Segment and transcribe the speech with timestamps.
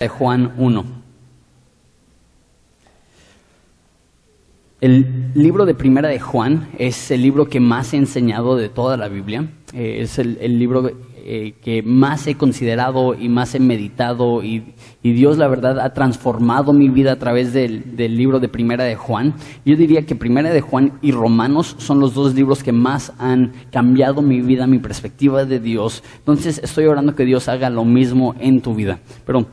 [0.00, 0.84] de Juan 1.
[4.80, 8.96] El libro de Primera de Juan es el libro que más he enseñado de toda
[8.96, 9.50] la Biblia.
[9.74, 14.72] Eh, es el, libro eh, que más he considerado y más he meditado y,
[15.02, 18.84] y, Dios la verdad ha transformado mi vida a través del, del, libro de Primera
[18.84, 19.34] de Juan.
[19.66, 23.52] Yo diría que Primera de Juan y Romanos son los dos libros que más han
[23.70, 26.02] cambiado mi vida, mi perspectiva de Dios.
[26.20, 28.98] Entonces estoy orando que Dios haga lo mismo en tu vida.
[29.26, 29.46] Pero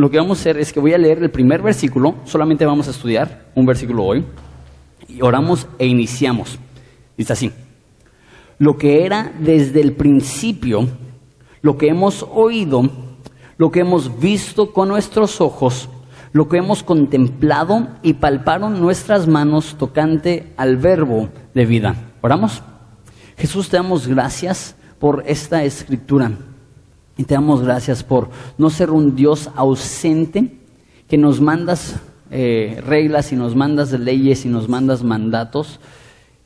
[0.00, 2.86] lo que vamos a hacer es que voy a leer el primer versículo, solamente vamos
[2.86, 4.24] a estudiar un versículo hoy,
[5.08, 6.58] y oramos e iniciamos.
[7.16, 7.52] Dice así,
[8.58, 10.86] lo que era desde el principio,
[11.62, 12.88] lo que hemos oído,
[13.56, 15.88] lo que hemos visto con nuestros ojos,
[16.32, 21.96] lo que hemos contemplado y palparon nuestras manos tocante al verbo de vida.
[22.20, 22.62] ¿Oramos?
[23.36, 26.32] Jesús, te damos gracias por esta escritura
[27.18, 30.56] y te damos gracias por no ser un Dios ausente
[31.08, 31.96] que nos mandas
[32.30, 35.80] eh, reglas y nos mandas leyes y nos mandas mandatos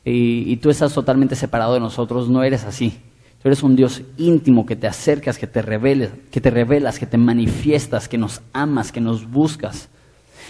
[0.05, 2.29] y, tú estás totalmente separado de nosotros.
[2.29, 2.99] No eres así.
[3.41, 7.05] Tú eres un Dios íntimo que te acercas, que te reveles, que te revelas, que
[7.05, 9.89] te manifiestas, que nos amas, que nos buscas.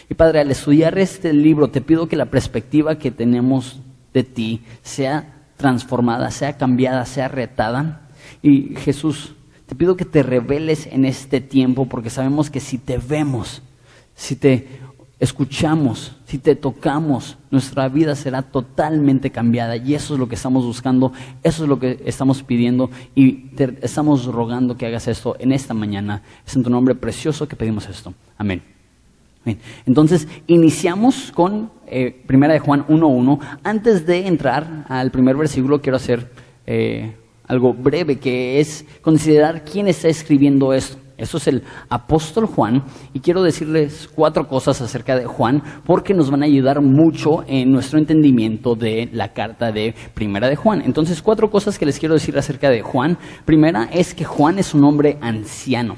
[0.10, 3.80] Y Padre, al estudiar este libro, te pido que la perspectiva que tenemos
[4.14, 8.10] de ti sea transformada, sea cambiada, sea retada.
[8.42, 9.36] Y Jesús,
[9.74, 13.64] te pido que te reveles en este tiempo, porque sabemos que si te vemos,
[14.14, 14.68] si te
[15.20, 20.64] escuchamos, si te tocamos, nuestra vida será totalmente cambiada y eso es lo que estamos
[20.64, 25.52] buscando, eso es lo que estamos pidiendo y te estamos rogando que hagas esto en
[25.52, 26.22] esta mañana.
[26.46, 28.14] Es en tu nombre precioso que pedimos esto.
[28.38, 28.62] Amén.
[29.88, 33.40] Entonces, iniciamos con eh, Primera de Juan 1.1.
[33.64, 36.30] Antes de entrar al primer versículo, quiero hacer
[36.68, 37.16] eh,
[37.48, 40.98] algo breve, que es considerar quién está escribiendo esto.
[41.16, 46.32] Eso es el apóstol Juan y quiero decirles cuatro cosas acerca de Juan porque nos
[46.32, 50.82] van a ayudar mucho en nuestro entendimiento de la carta de Primera de Juan.
[50.84, 53.18] Entonces, cuatro cosas que les quiero decir acerca de Juan.
[53.46, 55.98] Primera es que Juan es un hombre anciano.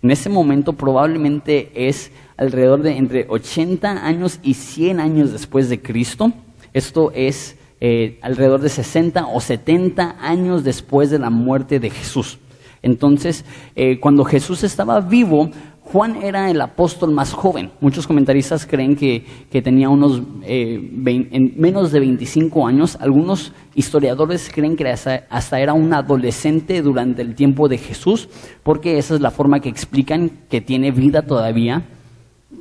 [0.00, 5.82] En ese momento probablemente es alrededor de entre 80 años y 100 años después de
[5.82, 6.32] Cristo.
[6.72, 12.38] Esto es eh, alrededor de 60 o 70 años después de la muerte de Jesús.
[12.82, 13.44] Entonces,
[13.74, 15.50] eh, cuando Jesús estaba vivo,
[15.92, 17.70] Juan era el apóstol más joven.
[17.80, 22.96] Muchos comentaristas creen que, que tenía unos eh, en menos de 25 años.
[23.00, 28.28] Algunos historiadores creen que hasta, era un adolescente durante el tiempo de Jesús,
[28.64, 31.84] porque esa es la forma que explican que tiene vida todavía.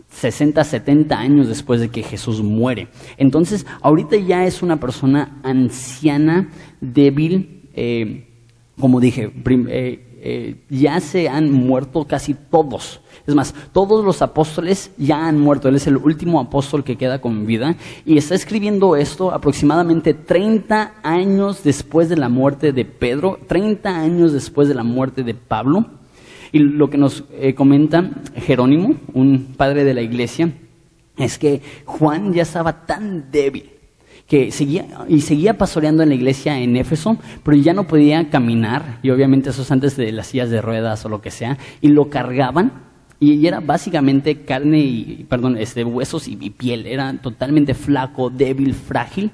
[0.09, 2.87] 60, 70 años después de que Jesús muere.
[3.17, 6.49] Entonces, ahorita ya es una persona anciana,
[6.81, 8.27] débil, eh,
[8.79, 13.01] como dije, eh, eh, ya se han muerto casi todos.
[13.27, 15.69] Es más, todos los apóstoles ya han muerto.
[15.69, 17.75] Él es el último apóstol que queda con vida.
[18.05, 24.33] Y está escribiendo esto aproximadamente 30 años después de la muerte de Pedro, 30 años
[24.33, 25.85] después de la muerte de Pablo.
[26.55, 30.53] Y lo que nos eh, comenta Jerónimo, un padre de la iglesia,
[31.17, 33.71] es que Juan ya estaba tan débil
[34.25, 38.99] que seguía y seguía pastoreando en la iglesia en Éfeso, pero ya no podía caminar,
[39.03, 41.89] y obviamente eso es antes de las sillas de ruedas o lo que sea, y
[41.89, 42.71] lo cargaban,
[43.19, 48.75] y era básicamente carne y, perdón, este, huesos y, y piel, era totalmente flaco, débil,
[48.75, 49.29] frágil,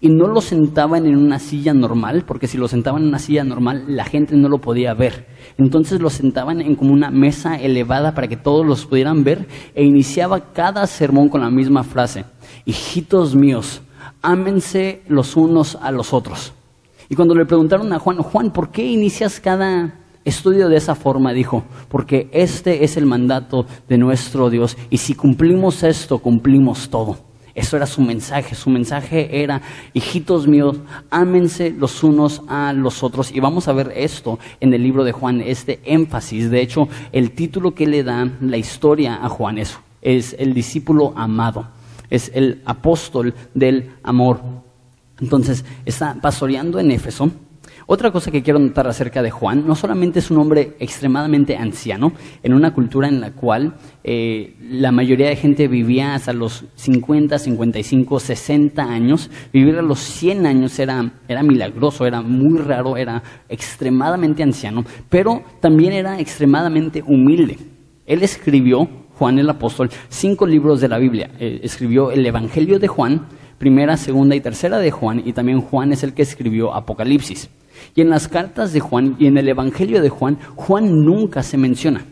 [0.00, 3.44] y no lo sentaban en una silla normal, porque si lo sentaban en una silla
[3.44, 5.26] normal, la gente no lo podía ver.
[5.58, 9.84] Entonces lo sentaban en como una mesa elevada para que todos los pudieran ver, e
[9.84, 12.24] iniciaba cada sermón con la misma frase,
[12.64, 13.82] hijitos míos,
[14.22, 16.52] ámense los unos a los otros.
[17.08, 21.32] Y cuando le preguntaron a Juan, Juan, ¿por qué inicias cada estudio de esa forma?
[21.32, 27.18] Dijo, porque este es el mandato de nuestro Dios y si cumplimos esto, cumplimos todo.
[27.56, 28.54] Eso era su mensaje.
[28.54, 29.60] Su mensaje era,
[29.92, 30.76] hijitos míos,
[31.10, 33.32] ámense los unos a los otros.
[33.32, 36.50] Y vamos a ver esto en el libro de Juan, este énfasis.
[36.50, 41.12] De hecho, el título que le da la historia a Juan es, es el discípulo
[41.16, 41.66] amado
[42.10, 44.40] es el apóstol del amor.
[45.20, 47.30] Entonces, está pastoreando en Éfeso.
[47.86, 52.12] Otra cosa que quiero notar acerca de Juan, no solamente es un hombre extremadamente anciano,
[52.42, 57.38] en una cultura en la cual eh, la mayoría de gente vivía hasta los 50,
[57.38, 63.22] 55, 60 años, vivir a los 100 años era, era milagroso, era muy raro, era
[63.48, 67.58] extremadamente anciano, pero también era extremadamente humilde.
[68.06, 68.88] Él escribió
[69.18, 71.30] Juan el apóstol cinco libros de la Biblia.
[71.38, 73.26] Eh, escribió el Evangelio de Juan,
[73.58, 77.50] primera, segunda y tercera de Juan, y también Juan es el que escribió Apocalipsis.
[77.94, 81.56] Y en las cartas de Juan y en el Evangelio de Juan, Juan nunca se
[81.56, 82.04] menciona.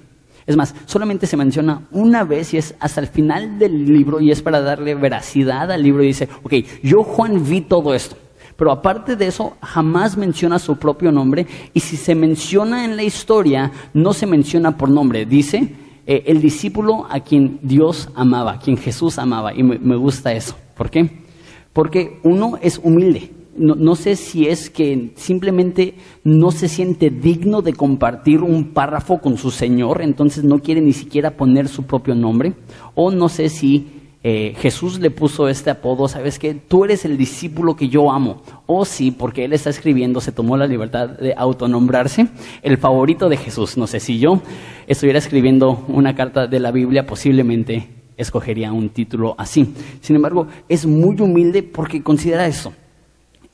[0.47, 4.31] Es más, solamente se menciona una vez y es hasta el final del libro y
[4.31, 8.17] es para darle veracidad al libro y dice, ok, yo Juan vi todo esto.
[8.57, 13.03] Pero aparte de eso, jamás menciona su propio nombre y si se menciona en la
[13.03, 15.25] historia, no se menciona por nombre.
[15.25, 15.75] Dice
[16.07, 19.55] eh, el discípulo a quien Dios amaba, a quien Jesús amaba.
[19.55, 20.55] Y me gusta eso.
[20.77, 21.25] ¿Por qué?
[21.73, 27.73] Porque uno es humilde no, sé si es que simplemente no se siente digno de
[27.73, 32.55] compartir un párrafo con su Señor, entonces no quiere ni siquiera poner su propio nombre,
[32.95, 33.87] o no sé si
[34.23, 38.43] eh, Jesús le puso este apodo, sabes que tú eres el discípulo que yo amo,
[38.67, 42.29] o si porque él está escribiendo se tomó la libertad de autonombrarse,
[42.63, 43.77] el favorito de Jesús.
[43.77, 44.41] No sé si yo
[44.87, 49.75] estuviera escribiendo una carta de la Biblia, posiblemente escogería un título así.
[50.01, 52.73] Sin embargo, es muy humilde porque considera eso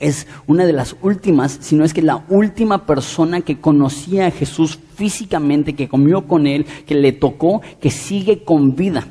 [0.01, 4.31] es una de las últimas, si no es que la última persona que conocía a
[4.31, 9.07] Jesús físicamente, que comió con él, que le tocó, que sigue con vida.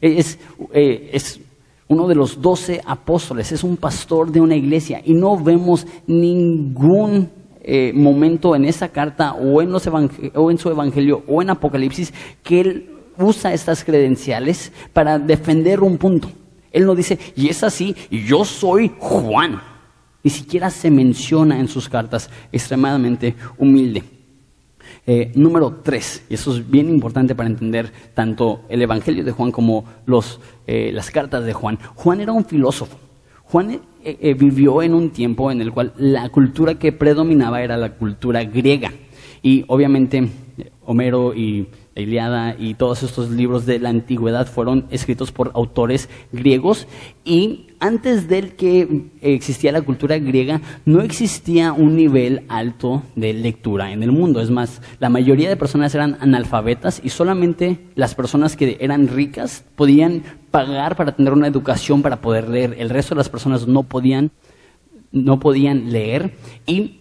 [0.00, 0.38] Es,
[0.72, 1.40] eh, es
[1.88, 7.30] uno de los doce apóstoles, es un pastor de una iglesia y no vemos ningún
[7.62, 9.86] eh, momento en esa carta o en, los
[10.34, 12.12] o en su evangelio o en Apocalipsis
[12.42, 16.28] que él usa estas credenciales para defender un punto.
[16.70, 19.60] Él no dice, y es así, y yo soy Juan.
[20.26, 24.02] Ni siquiera se menciona en sus cartas, extremadamente humilde.
[25.06, 29.52] Eh, número tres, y eso es bien importante para entender tanto el Evangelio de Juan
[29.52, 29.84] como
[30.66, 31.78] eh, las cartas de Juan.
[31.94, 32.98] Juan era un filósofo.
[33.44, 37.92] Juan eh, vivió en un tiempo en el cual la cultura que predominaba era la
[37.92, 38.92] cultura griega.
[39.42, 40.28] Y obviamente
[40.86, 46.86] Homero y Iliada y todos estos libros de la antigüedad fueron escritos por autores griegos
[47.24, 53.92] y antes de que existía la cultura griega no existía un nivel alto de lectura
[53.92, 54.40] en el mundo.
[54.40, 59.64] Es más, la mayoría de personas eran analfabetas y solamente las personas que eran ricas
[59.74, 62.76] podían pagar para tener una educación para poder leer.
[62.78, 64.30] El resto de las personas no podían,
[65.12, 66.34] no podían leer
[66.66, 67.00] y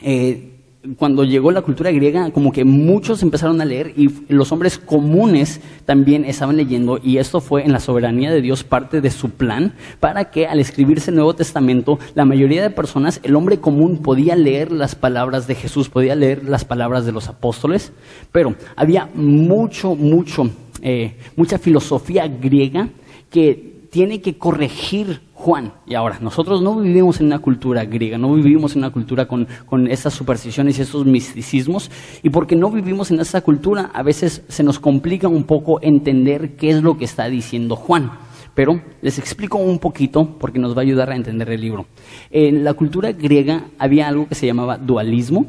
[0.00, 0.51] eh,
[0.96, 5.60] cuando llegó la cultura griega, como que muchos empezaron a leer y los hombres comunes
[5.84, 9.74] también estaban leyendo y esto fue en la soberanía de Dios parte de su plan
[10.00, 14.34] para que al escribirse el Nuevo Testamento, la mayoría de personas, el hombre común podía
[14.34, 17.92] leer las palabras de Jesús, podía leer las palabras de los apóstoles,
[18.32, 20.50] pero había mucho, mucho,
[20.82, 22.88] eh, mucha filosofía griega
[23.30, 25.72] que tiene que corregir Juan.
[25.86, 29.48] Y ahora, nosotros no vivimos en una cultura griega, no vivimos en una cultura con,
[29.66, 31.90] con esas supersticiones y esos misticismos,
[32.22, 36.54] y porque no vivimos en esa cultura, a veces se nos complica un poco entender
[36.54, 38.12] qué es lo que está diciendo Juan.
[38.54, 41.86] Pero les explico un poquito porque nos va a ayudar a entender el libro.
[42.30, 45.46] En la cultura griega había algo que se llamaba dualismo,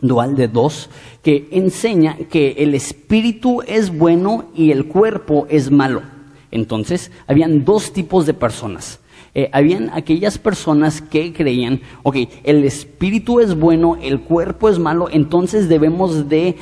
[0.00, 0.90] dual de dos,
[1.22, 6.02] que enseña que el espíritu es bueno y el cuerpo es malo.
[6.50, 8.98] Entonces, habían dos tipos de personas.
[9.34, 15.08] Eh, habían aquellas personas que creían, ok, el espíritu es bueno, el cuerpo es malo,
[15.10, 16.56] entonces debemos de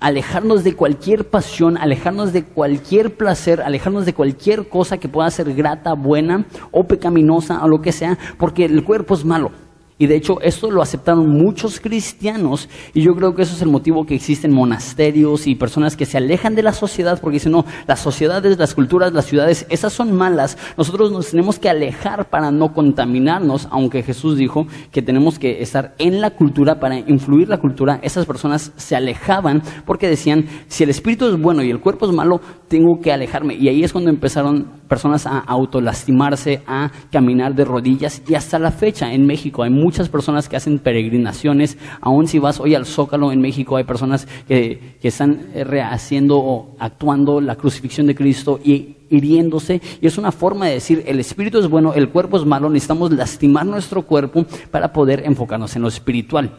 [0.00, 5.54] alejarnos de cualquier pasión, alejarnos de cualquier placer, alejarnos de cualquier cosa que pueda ser
[5.54, 9.52] grata, buena o pecaminosa o lo que sea, porque el cuerpo es malo.
[9.98, 13.70] Y de hecho esto lo aceptaron muchos cristianos y yo creo que eso es el
[13.70, 17.64] motivo que existen monasterios y personas que se alejan de la sociedad porque dicen, no,
[17.86, 20.58] las sociedades, las culturas, las ciudades, esas son malas.
[20.76, 25.94] Nosotros nos tenemos que alejar para no contaminarnos, aunque Jesús dijo que tenemos que estar
[25.98, 27.98] en la cultura para influir la cultura.
[28.02, 32.12] Esas personas se alejaban porque decían, si el espíritu es bueno y el cuerpo es
[32.12, 33.54] malo, tengo que alejarme.
[33.54, 38.70] Y ahí es cuando empezaron personas a autolastimarse, a caminar de rodillas y hasta la
[38.70, 43.30] fecha en México hay muchas personas que hacen peregrinaciones, aún si vas hoy al Zócalo
[43.30, 49.80] en México hay personas que, están rehaciendo o actuando la crucifixión de Cristo y hiriéndose
[50.00, 53.12] y es una forma de decir el espíritu es bueno, el cuerpo es malo, necesitamos
[53.12, 56.50] lastimar nuestro cuerpo para poder enfocarnos en lo espiritual.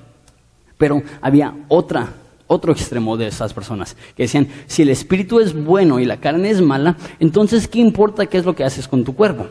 [0.77, 2.13] Pero había otra
[2.50, 6.50] otro extremo de esas personas, que decían, si el espíritu es bueno y la carne
[6.50, 9.48] es mala, entonces ¿qué importa qué es lo que haces con tu cuerpo?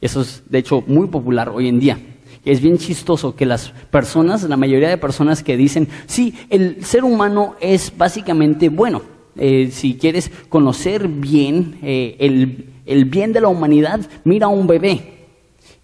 [0.00, 1.98] Eso es, de hecho, muy popular hoy en día.
[2.44, 7.04] Es bien chistoso que las personas, la mayoría de personas que dicen, sí, el ser
[7.04, 9.02] humano es básicamente bueno.
[9.36, 14.66] Eh, si quieres conocer bien eh, el, el bien de la humanidad, mira a un
[14.66, 15.26] bebé.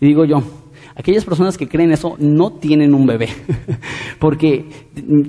[0.01, 0.43] Y digo yo,
[0.97, 3.29] Aquellas personas que creen eso no tienen un bebé,
[4.21, 4.65] porque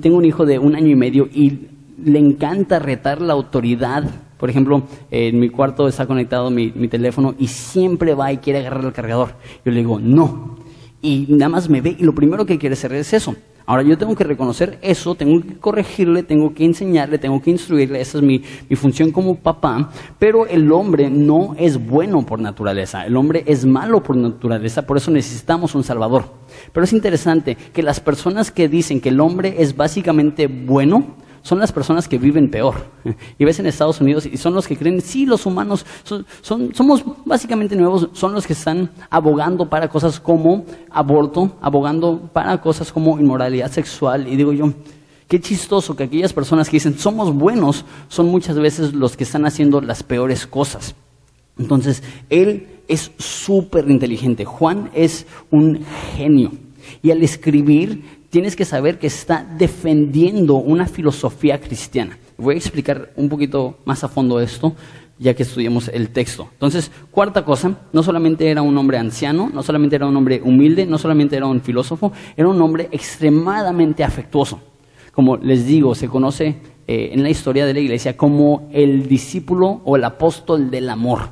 [0.00, 1.66] tengo un hijo de un año y medio y
[2.04, 4.04] le encanta retar la autoridad.
[4.38, 8.84] Por ejemplo, en mi cuarto está conectado mi, teléfono y siempre va y quiere agarrar
[8.84, 9.34] el cargador.
[9.64, 10.56] Yo le digo, no.
[11.06, 13.36] Y nada más me ve y lo primero que quiere hacer es eso.
[13.64, 18.00] Ahora yo tengo que reconocer eso, tengo que corregirle, tengo que enseñarle, tengo que instruirle,
[18.00, 23.06] esa es mi, mi función como papá, pero el hombre no es bueno por naturaleza,
[23.06, 26.24] el hombre es malo por naturaleza, por eso necesitamos un Salvador.
[26.72, 31.14] Pero es interesante que las personas que dicen que el hombre es básicamente bueno,
[31.46, 32.74] son las personas que viven peor.
[33.38, 37.04] Y ves en Estados Unidos y son los que creen, sí, los humanos son, somos
[37.24, 43.16] básicamente nuevos, son los que están abogando para cosas como aborto, abogando para cosas como
[43.20, 44.26] inmoralidad sexual.
[44.26, 44.72] Y digo yo,
[45.28, 49.46] qué chistoso que aquellas personas que dicen somos buenos son muchas veces los que están
[49.46, 50.96] haciendo las peores cosas.
[51.58, 54.44] Entonces, él es súper inteligente.
[54.44, 55.84] Juan es un
[56.16, 56.50] genio.
[57.02, 62.18] Y al escribir tienes que saber que está defendiendo una filosofía cristiana.
[62.36, 64.74] Voy a explicar un poquito más a fondo esto,
[65.18, 66.46] ya que estudiamos el texto.
[66.52, 70.84] Entonces, cuarta cosa, no solamente era un hombre anciano, no solamente era un hombre humilde,
[70.84, 74.60] no solamente era un filósofo, era un hombre extremadamente afectuoso.
[75.12, 79.80] Como les digo, se conoce eh, en la historia de la iglesia como el discípulo
[79.86, 81.30] o el apóstol del amor.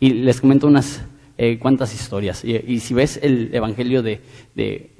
[0.00, 1.04] Y les comento unas
[1.36, 2.44] eh, cuántas historias.
[2.44, 4.20] Y, si ves el Evangelio de,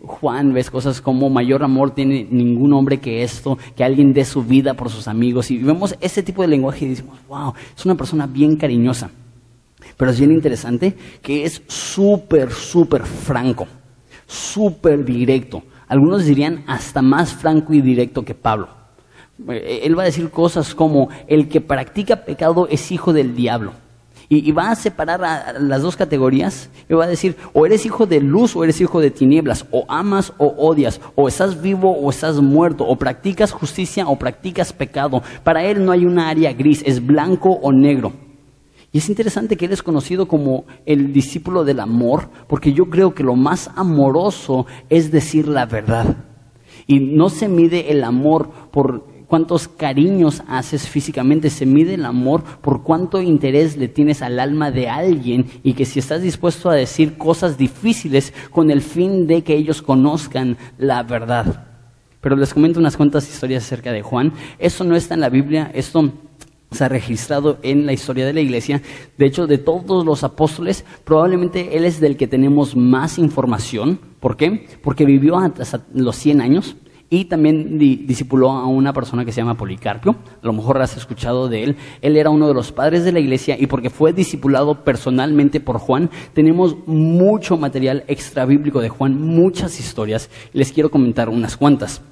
[0.03, 4.43] Juan, ves cosas como mayor amor tiene ningún hombre que esto, que alguien dé su
[4.43, 5.51] vida por sus amigos.
[5.51, 9.11] Y vemos ese tipo de lenguaje y decimos, wow, es una persona bien cariñosa.
[9.97, 13.69] Pero es bien interesante que es súper, súper franco,
[14.27, 15.63] súper directo.
[15.87, 18.69] Algunos dirían hasta más franco y directo que Pablo.
[19.49, 23.84] Eh, él va a decir cosas como, el que practica pecado es hijo del diablo.
[24.29, 28.21] Y, va a separar las dos categorías y va a decir, o eres hijo de
[28.21, 32.41] luz o eres hijo de tinieblas, o amas o odias, o estás vivo o estás
[32.41, 35.23] muerto, o practicas justicia o practicas pecado.
[35.43, 38.13] Para él no hay una área gris, es blanco o negro.
[38.95, 43.13] Y es interesante que él es conocido como el discípulo del amor, porque yo creo
[43.13, 46.17] que lo más amoroso es decir la verdad.
[46.87, 52.43] Y no se mide el amor por cuántos cariños haces físicamente, se mide el amor
[52.61, 56.75] por cuánto interés le tienes al alma de alguien y que si estás dispuesto a
[56.75, 61.67] decir cosas difíciles con el fin de que ellos conozcan la verdad.
[62.21, 64.33] Pero les comento unas cuantas historias acerca de Juan.
[64.59, 66.11] Esto no está en la Biblia, esto
[66.71, 68.83] se ha registrado en la historia de la iglesia.
[69.17, 74.01] De hecho, de todos los apóstoles, probablemente él es del que tenemos más información.
[74.21, 74.67] ¿Por qué?
[74.83, 76.77] Porque vivió hasta los 100 años
[77.11, 80.17] y también discipuló a una persona que se llama Policarpio.
[80.43, 81.77] A lo mejor has escuchado de él.
[82.01, 85.79] Él era uno de los padres de la iglesia y porque fue discipulado personalmente por
[85.79, 90.31] Juan, tenemos mucho material extra bíblico de Juan, muchas historias.
[90.53, 92.03] Les quiero comentar unas cuantas.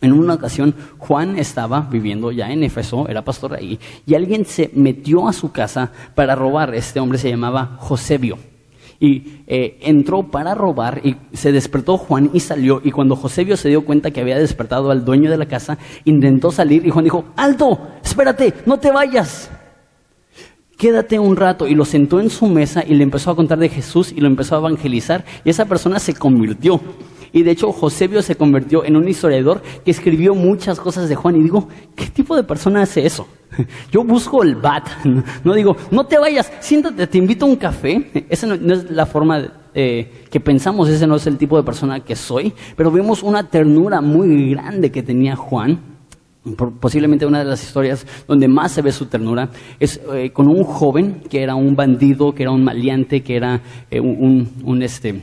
[0.00, 4.70] En una ocasión, Juan estaba viviendo ya en Éfeso, era pastor ahí, y alguien se
[4.74, 6.74] metió a su casa para robar.
[6.74, 8.36] Este hombre se llamaba Josebio
[9.00, 13.68] y eh, entró para robar y se despertó Juan y salió y cuando Josebio se
[13.68, 17.24] dio cuenta que había despertado al dueño de la casa, intentó salir y Juan dijo,
[17.36, 19.50] alto, espérate, no te vayas.
[20.76, 23.68] Quédate un rato y lo sentó en su mesa y le empezó a contar de
[23.68, 26.80] Jesús y lo empezó a evangelizar y esa persona se convirtió.
[27.32, 31.36] Y de hecho Josebio se convirtió en un historiador que escribió muchas cosas de Juan
[31.36, 33.26] y digo, ¿qué tipo de persona hace eso?
[33.90, 34.88] Yo busco el bat,
[35.44, 38.26] no digo, no te vayas, siéntate, te invito a un café.
[38.28, 42.00] Esa no, es la forma eh, que pensamos, ese no es el tipo de persona
[42.00, 45.94] que soy, pero vemos una ternura muy grande que tenía Juan.
[46.78, 49.48] Posiblemente una de las historias donde más se ve su ternura
[49.80, 53.62] es eh, con un joven que era un bandido, que era un maleante, que era
[53.90, 55.22] eh, un, este,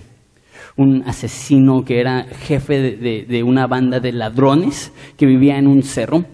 [0.77, 2.97] un asesino, que era jefe
[3.27, 6.25] de una banda de ladrones que vivía en un cerro.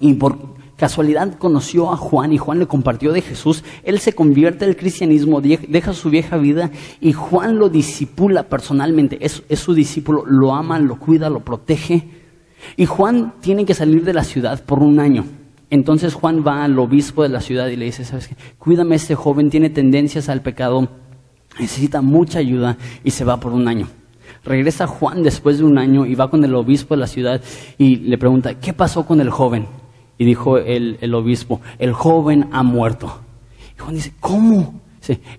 [0.00, 4.64] Y por casualidad conoció a Juan y Juan le compartió de Jesús, él se convierte
[4.64, 6.70] al cristianismo, deja su vieja vida
[7.02, 12.08] y Juan lo disipula personalmente, es, su discípulo, lo ama, lo cuida, lo protege.
[12.78, 15.26] Y Juan tiene que salir de la ciudad por un año.
[15.68, 18.36] Entonces Juan va al obispo de la ciudad y le dice, ¿sabes qué?
[18.58, 20.88] Cuídame, este joven tiene tendencias al pecado,
[21.60, 23.86] necesita mucha ayuda y se va por un año.
[24.44, 27.42] Regresa Juan después de un año y va con el obispo de la ciudad
[27.76, 29.66] y le pregunta, ¿qué pasó con el joven?
[30.20, 33.20] Y dijo el, obispo, el joven ha muerto.
[33.74, 34.78] Y Juan dice, ¿cómo?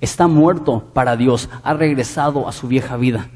[0.01, 3.29] está muerto para Dios, ha regresado a su vieja vida.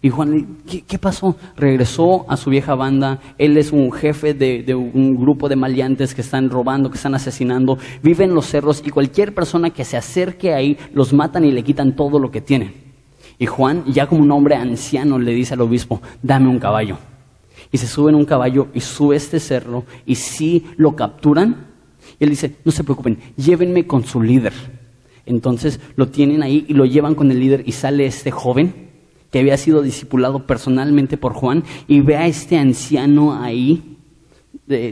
[0.00, 1.36] Y Juan, ¿qué, ¿qué, pasó?
[1.56, 6.14] Regresó a su vieja banda, él es un jefe de, de, un grupo de maleantes
[6.14, 9.96] que están robando, que están asesinando, vive en los cerros y cualquier persona que se
[9.96, 12.74] acerque ahí los matan y le quitan todo lo que tienen.
[13.40, 16.96] Y Juan, ya como un hombre anciano, le dice al obispo, dame un caballo
[17.72, 21.72] y se sube en un caballo y sube este cerro y si lo capturan,
[22.20, 24.52] y él dice, no se preocupen, llévenme con su líder.
[25.26, 28.92] Entonces lo tienen ahí y lo llevan con el líder y sale este joven
[29.32, 33.96] que había sido discipulado personalmente por Juan, y ve a este anciano ahí,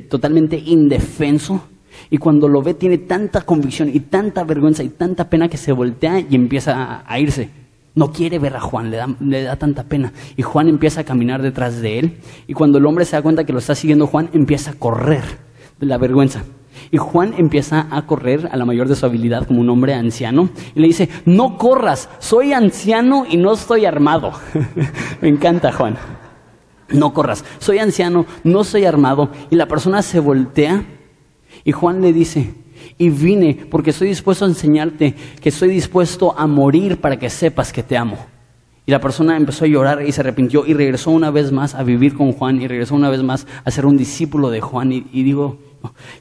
[0.08, 1.62] totalmente indefenso,
[2.08, 5.72] y cuando lo ve tiene tanta convicción y tanta vergüenza y tanta pena que se
[5.72, 7.50] voltea y empieza a, irse.
[7.94, 10.12] No quiere ver a Juan, le da, tanta pena.
[10.36, 12.18] Y Juan empieza a caminar detrás de él.
[12.46, 15.24] Y cuando el hombre se da cuenta que lo está siguiendo Juan, empieza a correr
[15.80, 16.44] de la vergüenza.
[16.92, 20.50] Y Juan empieza a correr a la mayor de su habilidad como un hombre anciano
[20.74, 24.32] y le dice, no corras, soy anciano y no estoy armado.
[25.20, 25.96] Me encanta Juan.
[26.90, 29.30] No corras, soy anciano, no soy armado.
[29.50, 30.84] Y la persona se voltea
[31.64, 32.54] y Juan le dice,
[32.98, 37.72] y vine porque estoy dispuesto a enseñarte que estoy dispuesto a morir para que sepas
[37.72, 38.18] que te amo.
[38.86, 41.82] Y la persona empezó a llorar y se arrepintió y regresó una vez más a
[41.82, 44.90] vivir con Juan y regresó una vez más a ser un discípulo de Juan.
[44.90, 45.58] Y, digo,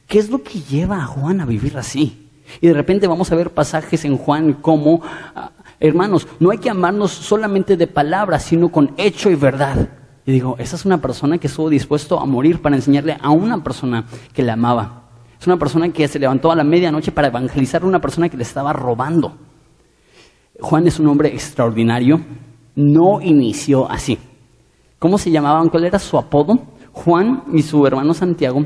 [0.08, 2.30] ¿Qué es lo que lleva a Juan a vivir así?
[2.62, 6.70] Y de repente vamos a ver pasajes en Juan como, ah, hermanos, no hay que
[6.70, 9.90] amarnos solamente de palabras, sino con hecho y verdad.
[10.26, 13.64] Y digo, esa es una persona que estuvo dispuesto a morir para enseñarle a una
[13.64, 15.09] persona que le amaba.
[15.40, 18.38] Es una persona que se levantó a la medianoche para evangelizar a una persona que
[18.38, 19.38] le estaba robando.
[20.60, 22.20] Juan es un hombre extraordinario.
[22.76, 24.18] No inició así.
[25.00, 25.70] ¿Cómo se llamaban?
[25.70, 26.60] ¿Cuál era su apodo?
[26.92, 28.66] Juan y su hermano Santiago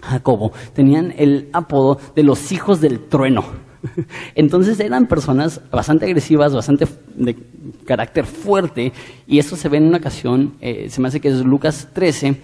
[0.00, 3.44] Jacobo tenían el apodo de los hijos del trueno.
[4.34, 7.36] Entonces eran personas bastante agresivas, bastante de
[7.84, 8.92] carácter fuerte,
[9.26, 12.40] y eso se ve en una ocasión, eh, se me hace que es Lucas 13,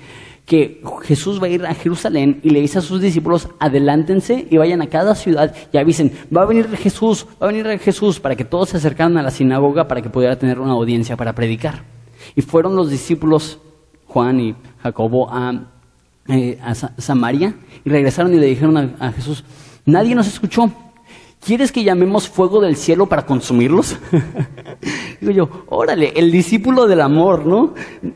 [0.46, 4.56] que Jesús va a ir a Jerusalén y le dice a sus discípulos, adelántense y
[4.56, 8.36] vayan a cada ciudad y avisen, va a venir Jesús, va a venir Jesús, para
[8.36, 11.84] que todos se acercaran a la sinagoga para que pudiera tener una audiencia para predicar.
[12.34, 13.58] Y fueron los discípulos,
[14.06, 15.72] Juan y Jacobo, a
[16.28, 19.44] eh, a Samaria y regresaron y le dijeron a, Jesús,
[19.84, 20.72] nadie nos escuchó.
[21.38, 23.96] ¿Quieres que llamemos fuego del cielo para consumirlos?
[25.20, 27.74] Digo yo, órale, el discípulo del amor, ¿no?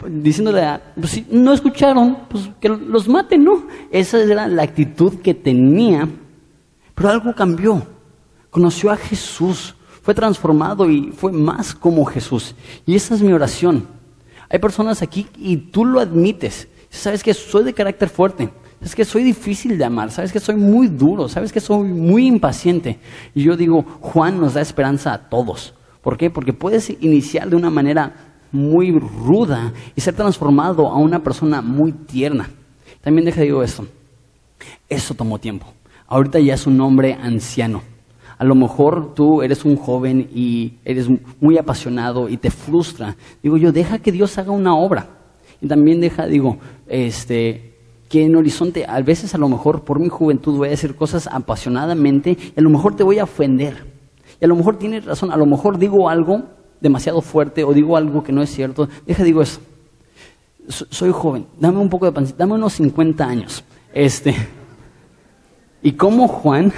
[0.09, 3.66] Diciéndole, pues si no escucharon, pues que los maten, ¿no?
[3.90, 6.09] Esa era la actitud que tenía.
[6.95, 7.82] Pero algo cambió.
[8.50, 12.54] Conoció a Jesús, fue transformado y fue más como Jesús.
[12.84, 13.86] Y esa es mi oración.
[14.49, 19.04] Hay personas aquí y tú lo admites sabes que soy de carácter fuerte, sabes que
[19.04, 22.99] soy difícil de amar, sabes que soy muy duro, sabes que soy muy impaciente.
[23.34, 25.75] Y yo digo, Juan nos da esperanza a todos.
[26.02, 26.30] ¿Por qué?
[26.30, 28.15] Porque puedes iniciar de una manera
[28.52, 32.50] muy ruda y ser transformado a una persona muy tierna.
[33.00, 33.86] También deja digo esto,
[34.89, 35.67] eso tomó tiempo.
[36.06, 37.82] Ahorita ya es un hombre anciano.
[38.36, 41.08] A lo mejor tú eres un joven y eres
[41.41, 43.17] muy apasionado y te frustra.
[43.43, 45.08] Digo yo, deja que Dios haga una obra.
[45.60, 46.56] Y también deja, digo,
[46.89, 47.75] este,
[48.08, 51.28] que en Horizonte a veces a lo mejor por mi juventud voy a decir cosas
[51.30, 54.00] apasionadamente y a lo mejor te voy a ofender.
[54.40, 56.42] Y a lo mejor tienes razón, a lo mejor digo algo
[56.80, 58.88] demasiado fuerte o digo algo que no es cierto.
[59.06, 59.60] Deja, digo eso.
[60.68, 63.64] Soy joven, dame un poco de pancita, dame unos 50 años.
[63.92, 64.34] Este,
[65.82, 66.72] y como Juan,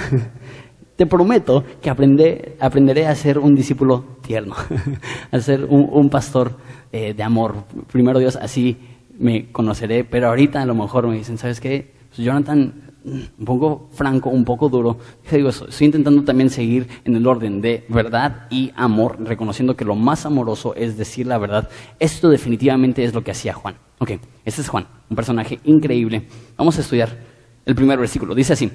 [0.97, 4.55] te prometo que aprenderé a ser un discípulo tierno,
[5.31, 6.57] a ser un, pastor
[6.91, 7.65] eh, de amor.
[7.91, 8.79] Primero Dios, así
[9.19, 11.93] me conoceré, pero ahorita a lo mejor me dicen, ¿sabes qué?
[12.09, 14.99] Pues Jonathan, un poco franco, un poco duro.
[15.31, 19.95] Digo, estoy intentando también seguir en el orden de verdad y amor, reconociendo que lo
[19.95, 21.69] más amoroso es decir la verdad.
[21.99, 23.77] Esto definitivamente es lo que hacía Juan.
[23.99, 24.13] Ok,
[24.45, 26.27] este es Juan, un personaje increíble.
[26.57, 27.17] Vamos a estudiar
[27.65, 28.35] el primer versículo.
[28.35, 28.71] Dice así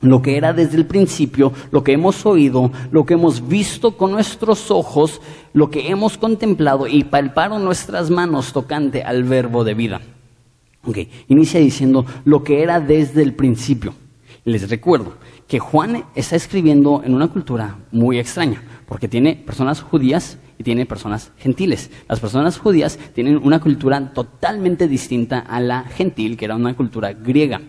[0.00, 4.12] lo que era desde el principio, lo que hemos oído, lo que hemos visto con
[4.12, 5.20] nuestros ojos,
[5.54, 10.02] lo que hemos contemplado y palparon nuestras manos tocante al verbo de vida.
[10.86, 13.94] Ok, inicia diciendo lo que era desde el principio.
[14.44, 15.14] Les recuerdo
[15.48, 20.84] que Juan está escribiendo en una cultura muy extraña, porque tiene personas judías y tiene
[20.84, 21.90] personas gentiles.
[22.08, 27.12] Las personas judías tienen una cultura totalmente distinta a la gentil, que era una cultura
[27.12, 27.62] griega.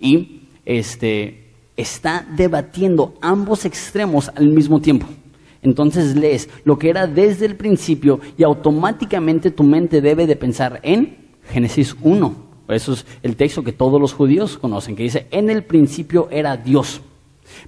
[0.00, 5.06] Y este, está debatiendo ambos extremos al mismo tiempo.
[5.62, 10.80] Entonces lees lo que era desde el principio y automáticamente tu mente debe de pensar
[10.82, 12.47] en Génesis 1.
[12.68, 16.56] Eso es el texto que todos los judíos conocen, que dice, en el principio era
[16.56, 17.00] Dios.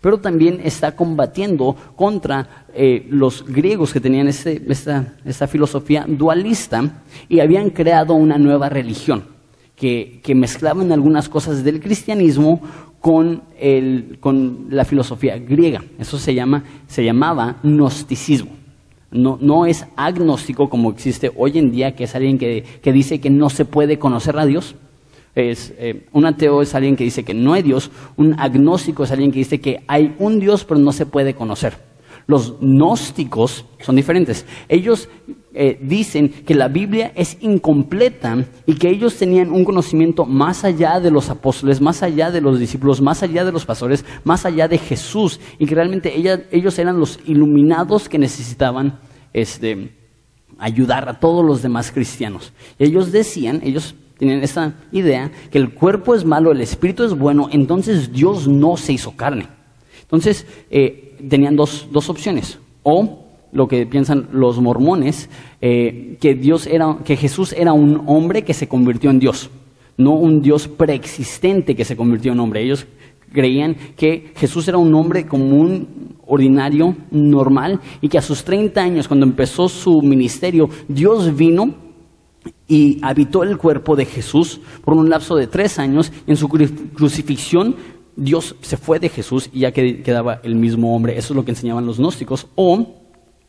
[0.00, 7.40] Pero también está combatiendo contra eh, los griegos que tenían este, esta, filosofía dualista y
[7.40, 9.24] habían creado una nueva religión
[9.74, 12.60] que, mezclaban algunas cosas del cristianismo
[13.00, 13.42] con,
[14.68, 15.82] la filosofía griega.
[15.98, 18.50] Eso se, llama, se llamaba gnosticismo.
[19.10, 23.48] No, es agnóstico como existe hoy en día, que es alguien que dice que no
[23.48, 24.76] se puede conocer a Dios.
[25.34, 27.90] Es, eh, un ateo es alguien que dice que no hay Dios.
[28.16, 31.74] Un agnóstico es alguien que dice que hay un Dios, pero no se puede conocer.
[32.26, 34.46] Los gnósticos son diferentes.
[34.68, 35.08] Ellos
[35.52, 41.00] eh, dicen que la Biblia es incompleta y que ellos tenían un conocimiento más allá
[41.00, 44.68] de los apóstoles, más allá de los discípulos, más allá de los pastores, más allá
[44.68, 46.14] de Jesús y que realmente
[46.52, 49.00] ellos eran los iluminados que necesitaban
[49.32, 49.96] este,
[50.58, 52.52] ayudar a todos los demás cristianos.
[52.78, 57.48] ellos decían, ellos tenían esta idea, que el cuerpo es malo, el espíritu es bueno,
[57.50, 59.46] entonces Dios no se hizo carne.
[60.02, 62.58] Entonces eh, tenían dos, dos opciones.
[62.82, 65.30] O lo que piensan los mormones,
[65.62, 69.50] eh, que, Dios era, que Jesús era un hombre que se convirtió en Dios,
[69.96, 72.62] no un Dios preexistente que se convirtió en hombre.
[72.62, 72.86] Ellos
[73.32, 79.08] creían que Jesús era un hombre común, ordinario, normal, y que a sus 30 años,
[79.08, 81.89] cuando empezó su ministerio, Dios vino
[82.70, 86.12] y habitó el cuerpo de Jesús por un lapso de tres años.
[86.28, 87.74] En su crucifixión,
[88.14, 91.18] Dios se fue de Jesús y ya quedaba el mismo hombre.
[91.18, 92.46] Eso es lo que enseñaban los gnósticos.
[92.54, 92.86] O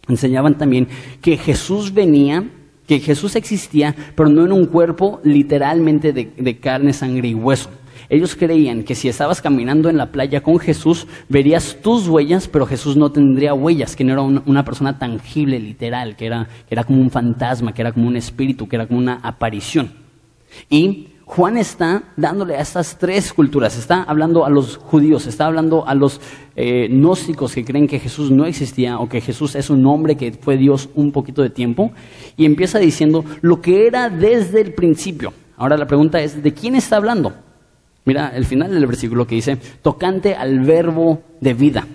[0.08, 0.88] enseñaban también
[1.22, 2.50] que Jesús venía,
[2.88, 7.70] que Jesús existía, pero no en un cuerpo literalmente de, carne, sangre y hueso.
[8.12, 12.66] Ellos creían que si estabas caminando en la playa con Jesús, verías tus huellas, pero
[12.66, 16.84] Jesús no tendría huellas, que no era una, persona tangible, literal, que era, que era
[16.84, 19.94] como un fantasma, que era como un espíritu, que era como una aparición.
[20.70, 25.88] Y Juan está dándole a estas tres culturas, está hablando a los judíos, está hablando
[25.88, 26.20] a los
[26.58, 30.34] eh, gnósticos que creen que Jesús no existía o que Jesús es un hombre que
[30.34, 31.94] fue Dios un poquito de tiempo,
[32.36, 35.32] y empieza diciendo lo que era desde el principio.
[35.56, 37.51] Ahora la pregunta es, ¿de quién está hablando?
[38.06, 41.88] Mira el final del versículo que dice, tocante al verbo de vida.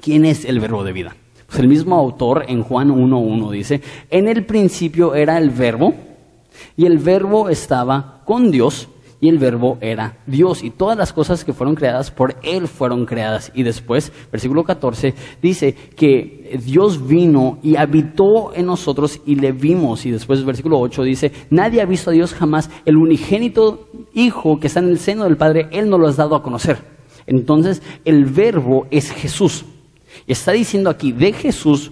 [0.00, 1.16] ¿Quién es el verbo de vida?
[1.46, 5.94] Pues el mismo autor en Juan 1.1 dice, en el principio era el verbo,
[6.76, 8.88] y el verbo estaba con Dios
[9.20, 10.62] y el verbo era Dios.
[10.62, 13.50] Y todas las cosas que fueron creadas por Él fueron creadas.
[13.54, 20.04] Y después, versículo 14, dice que Dios vino y habitó en nosotros y le vimos.
[20.06, 22.70] Y después, versículo 8 dice, nadie ha visto a Dios jamás.
[22.84, 26.36] El unigénito Hijo que está en el seno del Padre, Él nos lo ha dado
[26.36, 26.78] a conocer.
[27.26, 29.64] Entonces, el verbo es Jesús.
[30.26, 31.90] Y está diciendo aquí de Jesús,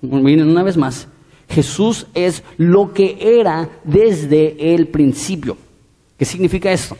[0.00, 1.08] miren una vez más,
[1.48, 5.56] Jesús es lo que era desde el principio.
[6.18, 6.96] ¿Qué significa esto?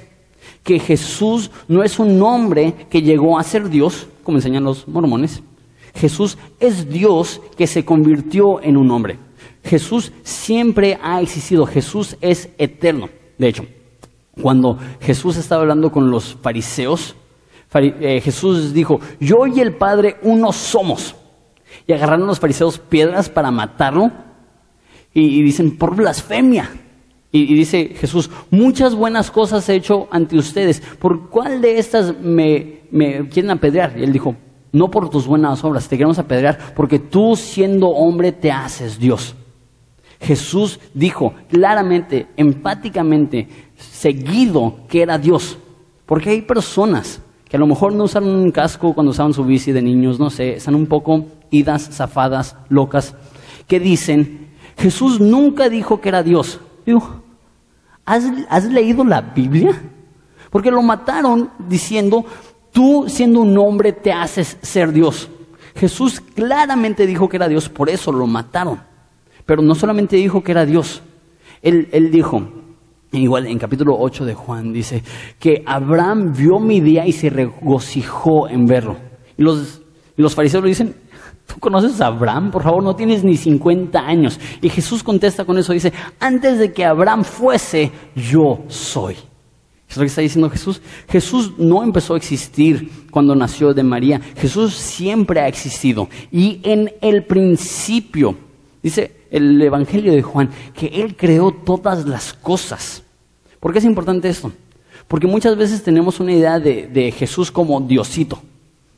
[0.62, 5.42] Que Jesús no es un hombre que llegó a ser Dios, como enseñan los mormones.
[5.94, 9.18] Jesús es Dios que se convirtió en un hombre.
[9.64, 11.66] Jesús siempre ha existido.
[11.66, 13.08] Jesús es eterno.
[13.38, 13.64] De hecho,
[14.40, 17.16] cuando Jesús estaba hablando con los fariseos,
[17.74, 21.14] eh, Jesús dijo, yo y el Padre uno somos.
[21.86, 24.10] Y agarraron los fariseos piedras para matarlo
[25.12, 26.70] y, dicen, por blasfemia.
[27.36, 30.80] Y, dice Jesús, muchas buenas cosas he hecho ante ustedes.
[30.80, 32.80] ¿Por cuál de estas me,
[33.30, 33.98] quieren apedrear?
[33.98, 34.34] Y él dijo,
[34.72, 39.34] no por tus buenas obras, te queremos apedrear porque tú siendo hombre te haces Dios.
[40.18, 45.58] Jesús dijo claramente, empáticamente, seguido que era Dios.
[46.06, 49.72] Porque hay personas que a lo mejor no usaron un casco cuando usaban su bici
[49.72, 53.14] de niños, no sé, están un poco idas, zafadas, locas,
[53.68, 56.60] que dicen, Jesús nunca dijo que era Dios.
[56.86, 57.25] Digo,
[58.06, 59.82] ¿has, leído la Biblia?
[60.50, 62.24] Porque lo mataron diciendo,
[62.72, 65.28] tú siendo un hombre te haces ser Dios.
[65.74, 68.80] Jesús claramente dijo que era Dios, por eso lo mataron.
[69.44, 71.02] Pero no solamente dijo que era Dios,
[71.62, 72.48] él, dijo,
[73.12, 75.02] igual en capítulo 8 de Juan, dice
[75.38, 78.96] que Abraham vio mi día y se regocijó en verlo.
[79.36, 79.82] Y los,
[80.16, 80.94] los fariseos lo dicen,
[81.46, 82.50] ¿Tú conoces a Abraham?
[82.50, 84.38] Por favor, no tienes ni 50 años.
[84.60, 89.16] Y Jesús contesta con eso, dice, antes de que Abraham fuese, yo soy.
[89.88, 90.82] Es lo que está diciendo Jesús.
[91.08, 94.20] Jesús no empezó a existir cuando nació de María.
[94.36, 96.08] Jesús siempre ha existido.
[96.32, 98.36] Y en el principio,
[98.82, 103.02] dice el Evangelio de Juan, que Él creó todas las cosas.
[103.60, 104.52] ¿Por qué es importante esto?
[105.06, 108.42] Porque muchas veces tenemos una idea de, de Jesús como Diosito.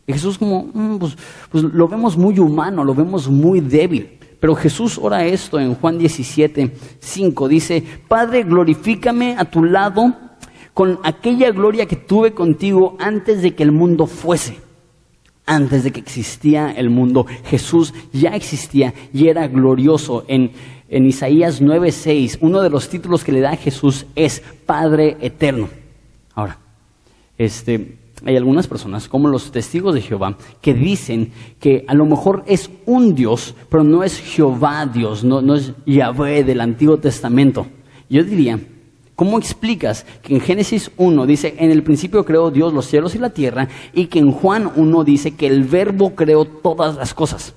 [0.08, 1.16] Y Jesús como, mm, pues,
[1.50, 4.18] pues, lo vemos muy humano, lo vemos muy débil.
[4.40, 7.46] Pero Jesús ora esto en Juan 17, 5.
[7.46, 10.16] Dice, Padre, glorifícame a tu lado
[10.72, 14.56] con aquella gloria que tuve contigo antes de que el mundo fuese.
[15.44, 20.24] Antes de que existía el mundo, Jesús ya existía y era glorioso.
[20.26, 20.52] En,
[20.88, 25.68] en Isaías 9:6, uno de los títulos que le da a Jesús es Padre Eterno.
[26.34, 26.58] Ahora,
[27.36, 32.42] este, hay algunas personas, como los testigos de Jehová, que dicen que a lo mejor
[32.46, 37.66] es un Dios, pero no es Jehová Dios, no, no es Yahvé del Antiguo Testamento.
[38.10, 38.58] Yo diría,
[39.14, 43.18] ¿cómo explicas que en Génesis 1 dice, en el principio creó Dios los cielos y
[43.18, 47.54] la tierra, y que en Juan 1 dice que el verbo creó todas las cosas?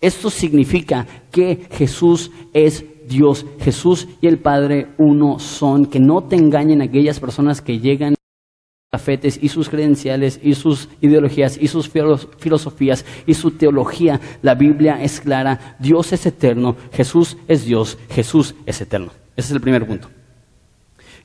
[0.00, 3.46] Esto significa que Jesús es Dios.
[3.60, 5.86] Jesús y el Padre uno son.
[5.86, 8.16] Que no te engañen aquellas personas que llegan
[8.94, 14.20] cafetes y sus credenciales y sus ideologías y sus filosofías y su teología.
[14.42, 19.10] La Biblia es clara, Dios es eterno, Jesús es Dios, Jesús es eterno.
[19.34, 20.10] Ese es el primer punto.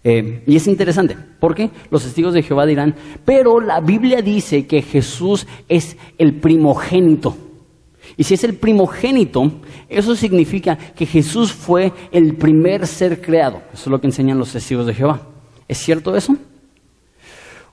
[0.01, 4.81] Eh, y es interesante, porque los testigos de Jehová dirán, pero la Biblia dice que
[4.81, 7.35] Jesús es el primogénito.
[8.15, 9.51] Y si es el primogénito,
[9.89, 13.61] eso significa que Jesús fue el primer ser creado.
[13.73, 15.19] Eso es lo que enseñan los testigos de Jehová.
[15.67, 16.37] ¿Es cierto eso?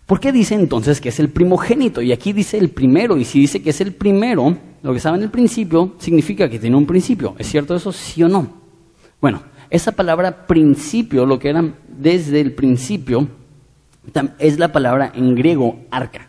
[0.07, 2.03] ¿Por qué dice entonces que es el primogénito?
[2.03, 5.17] Y aquí dice el primero, y si dice que es el primero, lo que estaba
[5.17, 7.35] en el principio, significa que tiene un principio.
[7.39, 8.47] ¿Es cierto eso, sí o no?
[9.19, 13.27] Bueno, esa palabra principio, lo que era desde el principio,
[14.39, 16.29] es la palabra en griego arca,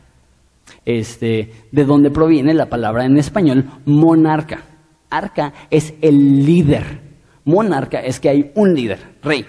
[0.86, 4.64] este, de donde proviene la palabra en español monarca.
[5.10, 7.02] Arca es el líder.
[7.44, 9.46] Monarca es que hay un líder, rey.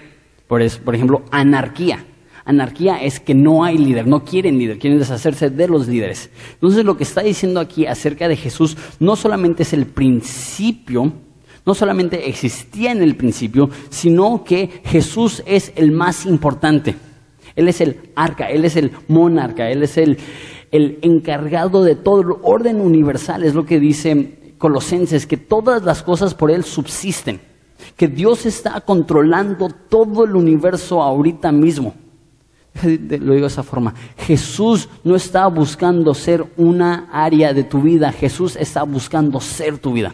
[0.47, 2.03] Por, por ejemplo, anarquía
[2.47, 6.29] Anarquía es que no hay líder, no quieren líder, quieren deshacerse de los líderes.
[6.53, 11.11] Entonces lo que está diciendo aquí acerca de Jesús no solamente es el principio,
[11.65, 16.95] no solamente existía en el principio, sino que Jesús es el más importante.
[17.53, 20.17] Él es el arca, Él es el monarca, Él es el,
[20.71, 26.33] encargado de todo el orden universal, es lo que dice Colosenses, que todas las cosas
[26.33, 27.41] por Él subsisten,
[27.97, 32.06] que Dios está controlando todo el universo ahorita mismo.
[33.09, 33.93] Lo digo de esa forma.
[34.17, 39.93] Jesús no está buscando ser una área de tu vida, Jesús está buscando ser tu
[39.93, 40.13] vida.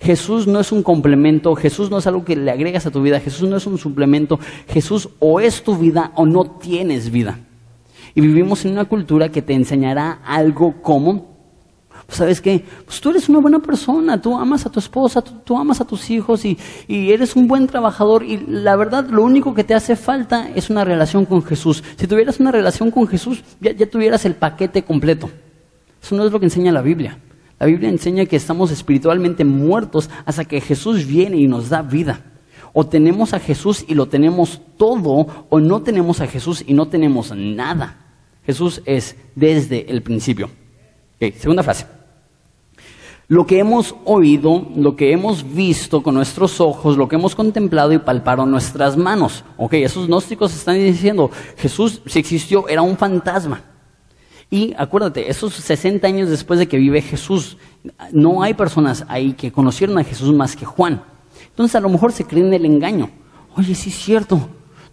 [0.00, 3.20] Jesús no es un complemento, Jesús no es algo que le agregas a tu vida,
[3.20, 7.38] Jesús no es un suplemento, Jesús o es tu vida o no tienes vida.
[8.14, 11.33] Y vivimos en una cultura que te enseñará algo como
[12.06, 12.64] pues, ¿sabes qué?
[12.84, 16.10] Pues tú eres una buena persona, tú amas a tu esposa, tú, amas a tus
[16.10, 20.50] hijos y, eres un buen trabajador y la verdad lo único que te hace falta
[20.54, 21.82] es una relación con Jesús.
[21.96, 25.30] Si tuvieras una relación con Jesús, ya, tuvieras el paquete completo.
[26.02, 27.18] Eso no es lo que enseña la Biblia.
[27.58, 32.20] La Biblia enseña que estamos espiritualmente muertos hasta que Jesús viene y nos da vida.
[32.72, 36.88] O tenemos a Jesús y lo tenemos todo, o no tenemos a Jesús y no
[36.88, 38.00] tenemos nada.
[38.44, 40.50] Jesús es desde el principio
[41.32, 41.86] segunda frase.
[43.26, 47.92] Lo que hemos oído, lo que hemos visto con nuestros ojos, lo que hemos contemplado
[47.92, 49.44] y palpado nuestras manos.
[49.56, 53.62] Ok, esos gnósticos están diciendo, Jesús, si existió, era un fantasma.
[54.50, 57.56] Y acuérdate, esos 60 años después de que vive Jesús,
[58.12, 61.02] no hay personas ahí que conocieron a Jesús más que Juan.
[61.48, 63.10] Entonces a lo mejor se creen el engaño.
[63.56, 64.48] Oye, sí es cierto.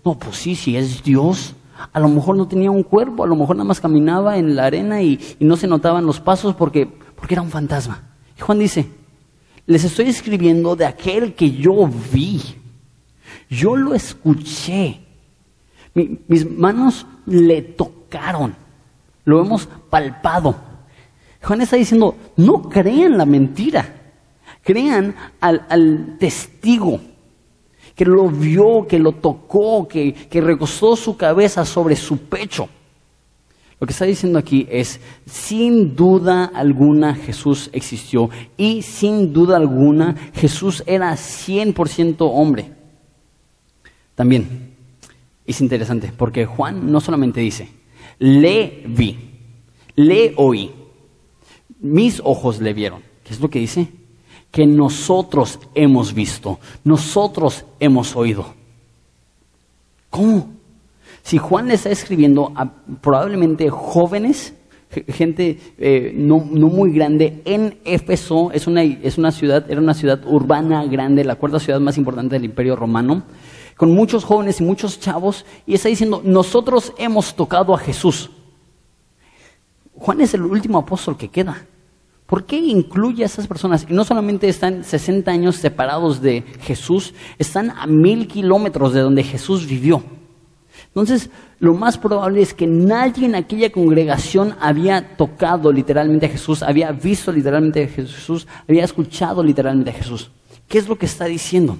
[0.06, 1.54] No, pues sí, sí es Dios.
[1.92, 4.66] A lo mejor no tenía un cuerpo, a lo mejor nada más caminaba en la
[4.66, 8.11] arena y, no se notaban los pasos porque, porque era un fantasma.
[8.42, 8.88] Juan dice,
[9.66, 12.42] les estoy escribiendo de aquel que yo vi.
[13.50, 15.00] Yo lo escuché.
[15.94, 18.56] mis manos le tocaron.
[19.24, 20.56] Lo hemos palpado.
[21.42, 24.14] Juan está diciendo, no crean la mentira.
[24.64, 27.00] Crean al, al testigo
[27.96, 32.68] que lo vio, que lo tocó, que, que recostó su cabeza sobre su pecho.
[33.82, 40.16] Lo que está diciendo aquí es, sin duda alguna Jesús existió y sin duda alguna
[40.34, 42.72] Jesús era 100% hombre.
[44.16, 44.76] También
[45.46, 47.68] es interesante porque Juan no solamente dice,
[48.20, 49.18] le vi,
[49.96, 50.72] le oí,
[51.82, 53.02] mis ojos le vieron.
[53.24, 53.90] ¿Qué es lo que dice?
[54.52, 58.54] que nosotros hemos visto, nosotros hemos oído.
[60.10, 60.61] ¿Cómo?
[61.24, 62.66] Si Juan le está escribiendo a
[63.02, 64.54] probablemente jóvenes,
[65.08, 70.22] gente eh, no, muy grande, en Éfeso, es una, es una ciudad, era una ciudad
[70.26, 73.24] urbana grande, la cuarta ciudad más importante del Imperio Romano,
[73.78, 78.30] con muchos jóvenes y muchos chavos, y está diciendo, nosotros hemos tocado a Jesús.
[79.96, 81.66] Juan es el último apóstol que queda.
[82.26, 83.86] ¿Por qué incluye a esas personas?
[83.90, 89.24] Y no solamente están 60 años separados de Jesús, están a mil kilómetros de donde
[89.24, 90.02] Jesús vivió.
[90.92, 96.64] Entonces, lo más probable es que nadie en aquella congregación había tocado literalmente a Jesús,
[96.64, 100.32] había visto literalmente a Jesús, había escuchado literalmente a Jesús.
[100.68, 101.78] ¿Qué es lo que está diciendo?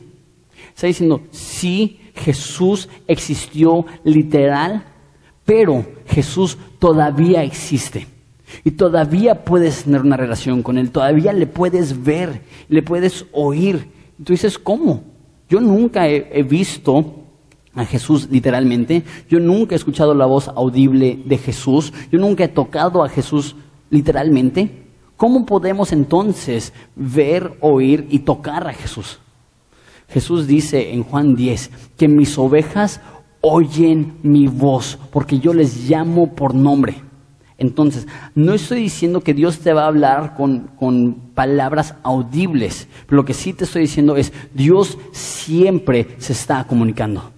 [0.74, 4.86] Está diciendo, sí, Jesús existió literal,
[5.44, 8.08] pero Jesús todavía existe.
[8.64, 13.88] Y todavía puedes tener una relación con Él, todavía le puedes ver, le puedes oír.
[14.20, 15.04] Y tú dices, ¿cómo?
[15.50, 17.21] Yo nunca he, visto
[17.74, 22.50] a Jesús literalmente, yo nunca he escuchado la voz audible de Jesús, yo nunca he
[22.50, 23.56] tocado a Jesús
[23.90, 24.88] literalmente.
[25.16, 29.20] ¿Cómo podemos entonces ver, oír y tocar a Jesús?
[30.10, 33.00] Jesús dice en Juan 10 que mis ovejas
[33.40, 36.96] oyen mi voz porque yo les llamo por nombre.
[37.58, 43.24] Entonces, no estoy diciendo que Dios te va a hablar con, con, palabras audibles, lo
[43.24, 47.32] que sí te estoy diciendo es, Dios siempre se está comunicando.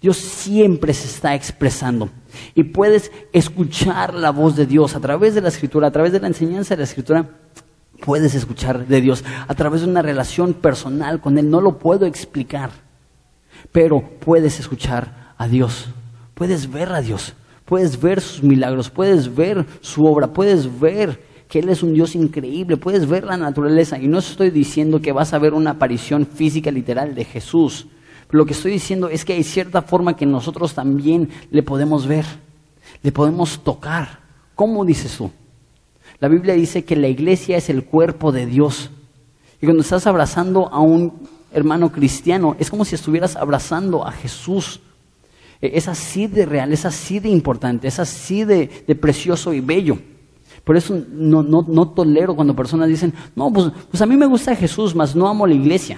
[0.00, 2.08] Dios siempre se está expresando.
[2.54, 6.20] Y puedes escuchar la voz de Dios a través de la escritura, a través de
[6.20, 7.28] la enseñanza de la escritura.
[8.04, 11.50] Puedes escuchar de Dios a través de una relación personal con Él.
[11.50, 12.70] No lo puedo explicar,
[13.72, 15.88] pero puedes escuchar a Dios.
[16.34, 17.34] Puedes ver a Dios.
[17.64, 18.90] Puedes ver sus milagros.
[18.90, 20.28] Puedes ver su obra.
[20.28, 22.76] Puedes ver que Él es un Dios increíble.
[22.76, 23.98] Puedes ver la naturaleza.
[23.98, 27.88] Y no estoy diciendo que vas a ver una aparición física literal de Jesús
[28.30, 32.24] lo que estoy diciendo es que hay cierta forma que nosotros también le podemos ver,
[33.02, 34.20] le podemos tocar.
[34.54, 35.30] ¿Cómo dices tú?
[36.20, 38.90] La Biblia dice que la iglesia es el cuerpo de Dios.
[39.60, 44.80] Y cuando estás abrazando a un hermano cristiano, es como si estuvieras abrazando a Jesús.
[45.60, 48.66] E, es así de real, es así de importante, es así de,
[49.00, 49.98] precioso y bello.
[50.64, 54.54] Por eso no, no, tolero cuando personas dicen, no, pues, pues, a mí me gusta
[54.54, 55.96] Jesús, mas no amo la iglesia.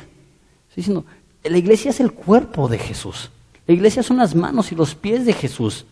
[0.69, 1.05] Estoy diciendo,
[1.43, 3.31] la iglesia es el cuerpo de Jesús.
[3.67, 5.87] La iglesia son las manos y los pies de Jesús.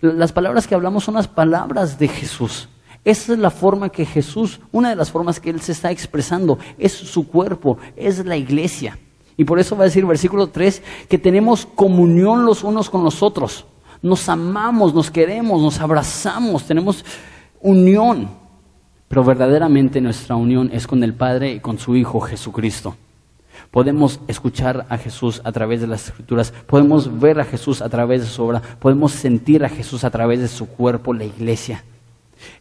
[0.00, 2.68] Las palabras que hablamos son las palabras de Jesús.
[3.04, 6.58] Esa es la forma que Jesús, una de las formas que Él se está expresando,
[6.76, 8.98] es su cuerpo, es la iglesia.
[9.36, 13.22] Y por eso va a decir versículo 3 que tenemos comunión los unos con los
[13.22, 13.64] otros.
[14.02, 17.04] Nos amamos, nos queremos, nos abrazamos, tenemos
[17.60, 18.28] unión.
[19.08, 22.96] Pero verdaderamente nuestra unión es con el Padre y con su Hijo Jesucristo.
[23.70, 28.22] Podemos escuchar a Jesús a través de las escrituras, podemos ver a Jesús a través
[28.22, 31.84] de su obra, podemos sentir a Jesús a través de su cuerpo, la iglesia.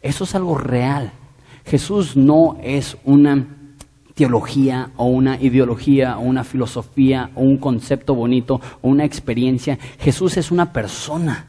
[0.02, 1.12] Eso es algo real.
[1.66, 3.48] Jesús no es una
[4.14, 9.78] teología o una ideología o una filosofía o un concepto bonito o una experiencia.
[10.00, 11.48] Jesús es una persona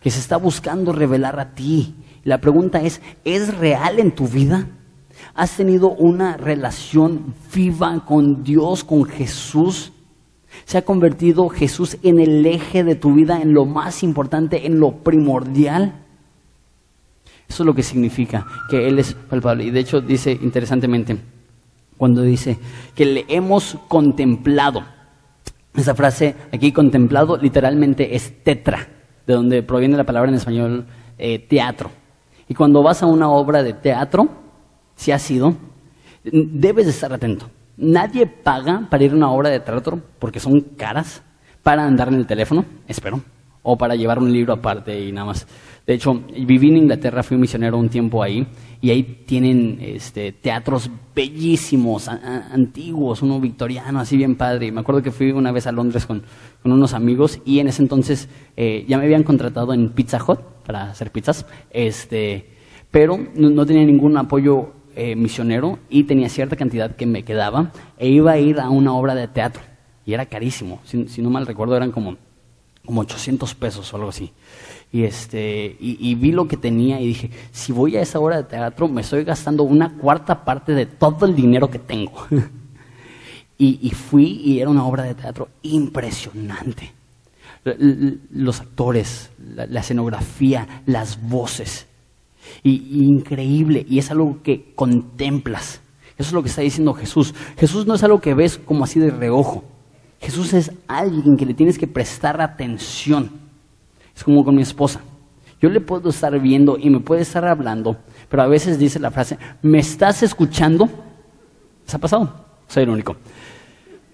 [0.00, 1.94] que se está buscando revelar a ti.
[2.22, 4.66] La pregunta es, ¿es real en tu vida?
[5.36, 9.92] ¿Has tenido una relación viva con Dios, con Jesús?
[10.64, 14.80] ¿Se ha convertido Jesús en el eje de tu vida, en lo más importante, en
[14.80, 15.92] lo primordial?
[17.46, 19.64] Eso es lo que significa que Él es palpable.
[19.64, 21.18] Y de hecho dice interesantemente,
[21.98, 22.58] cuando dice
[22.94, 24.84] que le hemos contemplado.
[25.74, 28.88] Esa frase aquí, contemplado, literalmente es tetra,
[29.26, 30.86] de donde proviene la palabra en español
[31.18, 31.90] eh, teatro.
[32.48, 34.45] Y cuando vas a una obra de teatro,
[34.96, 35.54] si has sido,
[36.24, 37.48] debes de estar atento.
[37.76, 41.22] Nadie paga para ir a una obra de teatro porque son caras
[41.62, 43.20] para andar en el teléfono, espero,
[43.62, 45.46] o para llevar un libro aparte y nada más.
[45.86, 48.46] De hecho, viví en Inglaterra, fui misionero un tiempo ahí,
[48.80, 54.72] y ahí tienen este, teatros bellísimos, antiguos, uno victoriano, así bien padre.
[54.72, 56.22] Me acuerdo que fui una vez a Londres con,
[56.64, 60.90] unos amigos, y en ese entonces eh, ya me habían contratado en Pizza Hut para
[60.90, 62.50] hacer pizzas, este,
[62.90, 68.08] pero no tenía ningún apoyo eh, misionero y tenía cierta cantidad que me quedaba e
[68.08, 69.62] iba a ir a una obra de teatro
[70.06, 72.16] y era carísimo, si, no mal recuerdo eran como,
[72.82, 74.32] como 800 pesos o algo así.
[74.90, 78.44] Y, este, y, vi lo que tenía y dije, si voy a esa obra de
[78.44, 82.26] teatro me estoy gastando una cuarta parte de todo el dinero que tengo.
[83.58, 86.94] y, fui y era una obra de teatro impresionante.
[88.30, 91.86] Los actores, la escenografía, las voces
[92.62, 95.80] y, increíble y es algo que contemplas.
[96.18, 97.34] Eso es lo que está diciendo Jesús.
[97.58, 99.64] Jesús no es algo que ves como así de reojo.
[100.20, 103.30] Jesús es alguien que le tienes que prestar atención.
[104.14, 105.00] Es como con mi esposa.
[105.60, 107.96] Yo le puedo estar viendo y me puede estar hablando,
[108.28, 110.88] pero a veces dice la frase, ¿me estás escuchando?
[111.86, 112.46] ¿Se ha pasado?
[112.68, 113.16] Soy el único.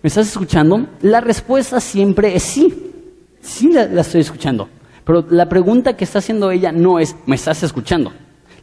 [0.03, 0.87] ¿Me estás escuchando?
[1.03, 2.93] La respuesta siempre es sí.
[3.41, 4.69] Sí la estoy escuchando.
[5.05, 8.13] Pero la pregunta que está haciendo ella no es, ¿me estás escuchando?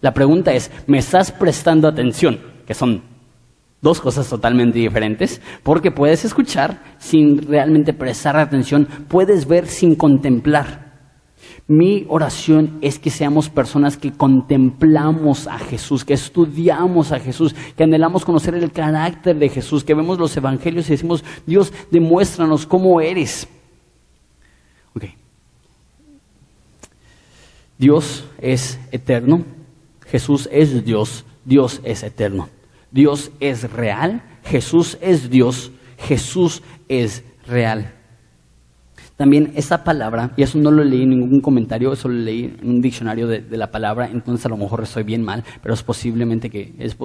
[0.01, 2.39] La pregunta es, ¿me estás prestando atención?
[2.65, 3.01] Que son
[3.81, 10.89] dos cosas totalmente diferentes, porque puedes escuchar sin realmente prestar atención, puedes ver sin contemplar.
[11.67, 17.83] Mi oración es que seamos personas que contemplamos a Jesús, que estudiamos a Jesús, que
[17.83, 22.99] anhelamos conocer el carácter de Jesús, que vemos los evangelios y decimos, Dios, demuéstranos cómo
[23.01, 23.47] eres.
[27.77, 29.45] Dios es eterno,
[30.11, 32.49] Jesús es Dios, Dios es eterno.
[32.91, 37.93] Dios es real, Jesús es Dios, Jesús es real.
[39.15, 42.69] También esa palabra, y eso no lo leí en ningún comentario, eso lo leí en
[42.69, 46.49] un diccionario de, la palabra, entonces a lo mejor estoy bien mal, pero es posiblemente
[46.49, 46.95] que es,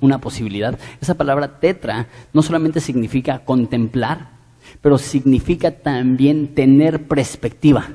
[0.00, 0.78] una posibilidad.
[1.00, 4.30] Esa palabra tetra no solamente significa contemplar,
[4.80, 7.88] pero significa también tener perspectiva.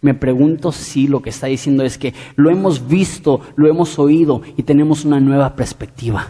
[0.00, 4.42] Me pregunto si lo que está diciendo es que lo hemos visto, lo hemos oído
[4.56, 6.26] y tenemos una nueva perspectiva.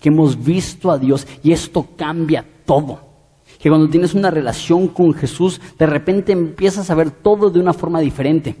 [0.00, 3.12] Que hemos visto a Dios y esto cambia todo
[3.62, 7.72] que cuando tienes una relación con Jesús, de repente empiezas a ver todo de una
[7.72, 8.56] forma diferente.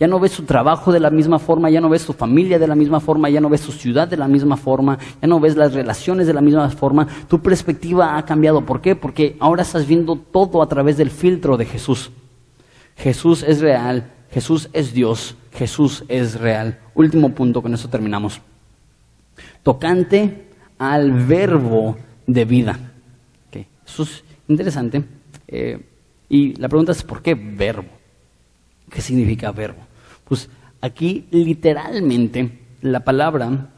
[0.00, 2.66] Ya no ves su trabajo de la misma forma, ya no ves su familia de
[2.66, 5.56] la misma forma, ya no ves su ciudad de la misma forma, ya no ves
[5.56, 7.06] las relaciones de la misma forma.
[7.28, 8.64] Tu perspectiva ha cambiado.
[8.64, 8.96] ¿Por qué?
[8.96, 12.10] Porque ahora estás viendo todo a través del filtro de Jesús.
[13.02, 16.78] Jesús es real, Jesús es Dios, Jesús es real.
[16.94, 18.40] Último punto, con eso terminamos.
[19.62, 20.48] Tocante
[20.78, 21.96] al verbo
[22.26, 22.78] de vida.
[23.86, 25.04] Jesús Interesante.
[25.46, 25.80] Eh,
[26.28, 27.88] y la pregunta es, ¿por qué verbo?
[28.90, 29.78] ¿Qué significa verbo?
[30.24, 33.68] Pues aquí literalmente la palabra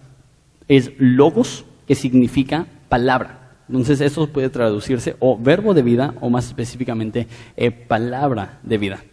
[0.68, 3.50] es logos, que significa palabra.
[3.68, 9.04] Entonces eso puede traducirse o verbo de vida o más específicamente eh, palabra de vida.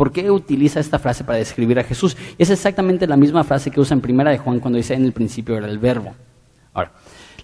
[0.00, 2.16] ¿Por qué utiliza esta frase para describir a Jesús?
[2.38, 5.12] Es exactamente la misma frase que usa en primera de Juan cuando dice en el
[5.12, 6.14] principio era el verbo.
[6.72, 6.92] Ahora,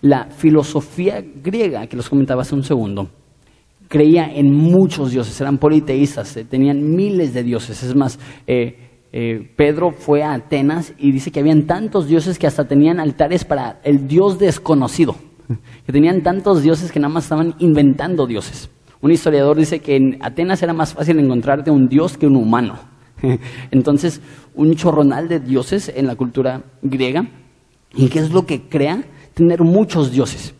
[0.00, 3.10] la filosofía griega que los comentaba hace un segundo
[3.88, 7.82] creía en muchos dioses, eran politeístas, eh, tenían miles de dioses.
[7.82, 12.46] Es más, eh, eh, Pedro fue a Atenas y dice que habían tantos dioses que
[12.46, 15.14] hasta tenían altares para el dios desconocido,
[15.84, 18.70] que tenían tantos dioses que nada más estaban inventando dioses.
[19.06, 22.76] Un historiador dice que en Atenas era más fácil encontrarte un dios que un humano.
[23.70, 24.20] Entonces,
[24.56, 27.28] un chorronal de dioses en la cultura griega.
[27.94, 29.04] ¿Y qué es lo que crea?
[29.32, 30.56] Tener muchos dioses.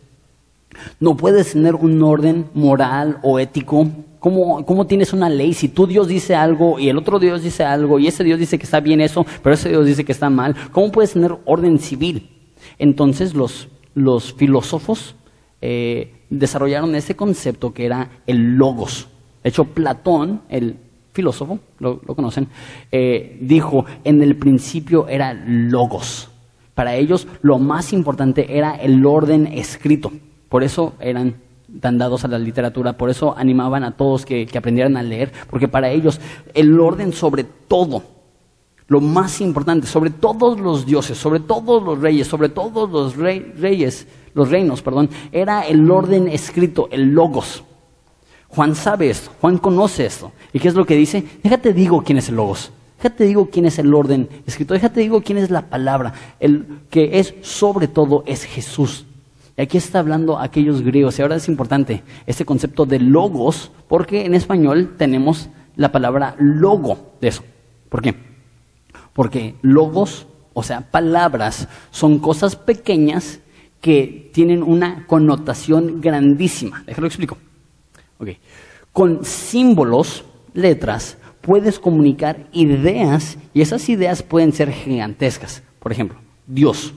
[1.01, 3.85] No puedes tener un orden moral o ético.
[4.21, 7.99] ¿Cómo, tienes una ley si tu Dios dice algo y el otro Dios dice algo
[7.99, 10.55] y ese Dios dice que está bien eso, pero ese Dios dice que está mal?
[10.71, 12.29] ¿Cómo puedes tener orden civil?
[12.79, 13.67] Entonces los,
[14.37, 15.15] filósofos
[15.59, 19.07] eh, desarrollaron ese concepto que era el logos.
[19.43, 20.75] De hecho, Platón, el
[21.13, 22.47] filósofo, lo, conocen,
[22.91, 26.29] eh, dijo, en el principio era logos.
[26.75, 30.11] Para ellos lo más importante era el orden escrito.
[30.47, 31.35] Por eso eran
[31.81, 35.67] tan dados a la literatura, por eso animaban a todos que, aprendieran a leer, porque
[35.67, 36.19] para ellos
[36.53, 38.03] el orden sobre todo,
[38.87, 44.07] lo más importante, sobre todos los dioses, sobre todos los reyes, sobre todos los reyes,
[44.37, 47.63] los reinos, perdón, era el orden escrito, el logos.
[48.47, 50.31] Juan sabe esto, Juan conoce esto.
[50.53, 51.23] ¿Y qué es lo que dice?
[51.43, 52.71] Déjate digo quién es el logos.
[52.97, 54.73] Déjate digo quién es el orden escrito.
[54.73, 56.13] Déjate digo quién es la palabra.
[56.39, 59.05] El que es sobre todo es Jesús.
[59.57, 61.17] Y aquí está hablando aquellos griegos.
[61.17, 67.13] Y ahora es importante este concepto de logos, porque en español tenemos la palabra logo
[67.21, 67.43] de eso.
[67.89, 68.15] ¿Por qué?
[69.13, 73.39] Porque logos, o sea, palabras, son cosas pequeñas
[73.81, 76.83] que tienen una connotación grandísima.
[76.85, 77.37] Déjalo explico.
[78.19, 78.37] Okay.
[78.91, 85.63] Con símbolos, letras, puedes comunicar ideas y esas ideas pueden ser gigantescas.
[85.79, 86.93] Por ejemplo, Dios.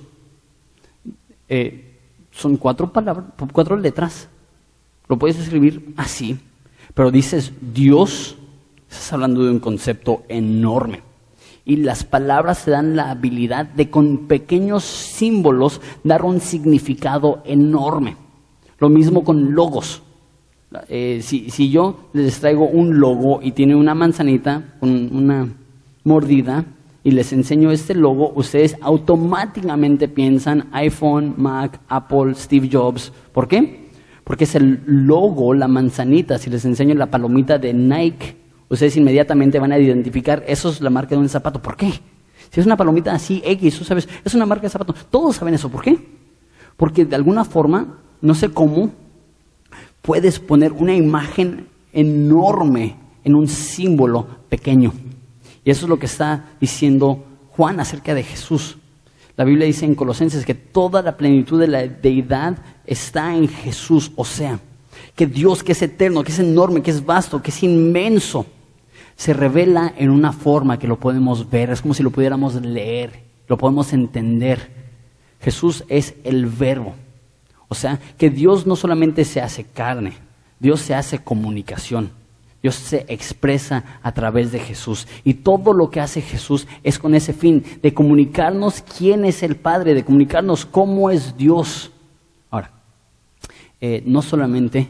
[1.48, 1.98] Eh,
[2.30, 4.28] son cuatro palabras, cuatro letras.
[5.08, 6.38] Lo puedes escribir así,
[6.94, 8.36] pero dices Dios,
[8.88, 11.02] estás hablando de un concepto enorme.
[11.70, 18.16] Y las palabras te dan la habilidad de con pequeños símbolos dar un significado enorme.
[18.80, 20.02] Lo mismo con logos.
[20.88, 25.46] Eh, si, si, yo les traigo un logo y tiene una manzanita con una
[26.02, 26.64] mordida,
[27.04, 33.12] y les enseño este logo, ustedes automáticamente piensan iPhone, Mac, Apple, Steve Jobs.
[33.32, 33.90] ¿Por qué?
[34.24, 36.36] Porque es el logo, la manzanita.
[36.36, 38.39] Si les enseño la palomita de Nike,
[38.70, 41.60] ustedes inmediatamente van a identificar, eso es la marca de un zapato.
[41.60, 41.92] ¿Por qué?
[42.50, 44.94] Si es una palomita así, X, tú sabes, es una marca de zapato.
[45.10, 45.68] Todos saben eso.
[45.68, 45.98] ¿Por qué?
[46.76, 48.90] Porque de alguna forma, no sé cómo,
[50.02, 54.92] puedes poner una imagen enorme en un símbolo pequeño.
[55.64, 58.78] Y eso es lo que está diciendo Juan acerca de Jesús.
[59.36, 64.12] La Biblia dice en Colosenses que toda la plenitud de la deidad está en Jesús,
[64.16, 64.58] o sea,
[65.14, 68.46] que Dios que es eterno, que es enorme, que es vasto, que es inmenso,
[69.20, 73.20] se revela en una forma que lo podemos ver, es como si lo pudiéramos leer,
[73.48, 74.70] lo podemos entender.
[75.42, 76.94] Jesús es el verbo,
[77.68, 80.14] o sea, que Dios no solamente se hace carne,
[80.58, 82.12] Dios se hace comunicación.
[82.62, 85.06] Dios se expresa a través de Jesús.
[85.22, 89.56] Y todo lo que hace Jesús es con ese fin, de comunicarnos quién es el
[89.56, 91.90] Padre, de comunicarnos cómo es Dios.
[92.50, 92.70] Ahora,
[93.82, 94.88] eh, no solamente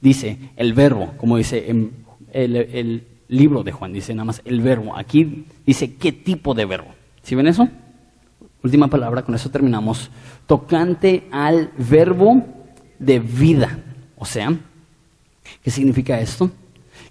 [0.00, 1.92] dice el verbo, como dice en
[2.32, 4.96] el, libro de Juan, dice nada más el verbo.
[4.96, 6.94] Aquí dice qué tipo de verbo.
[7.22, 7.68] ¿Sí ven eso?
[8.62, 10.10] Última palabra, con eso terminamos.
[10.46, 12.44] Tocante al verbo
[12.98, 13.78] de vida.
[14.16, 14.54] O sea,
[15.62, 16.50] ¿qué significa esto?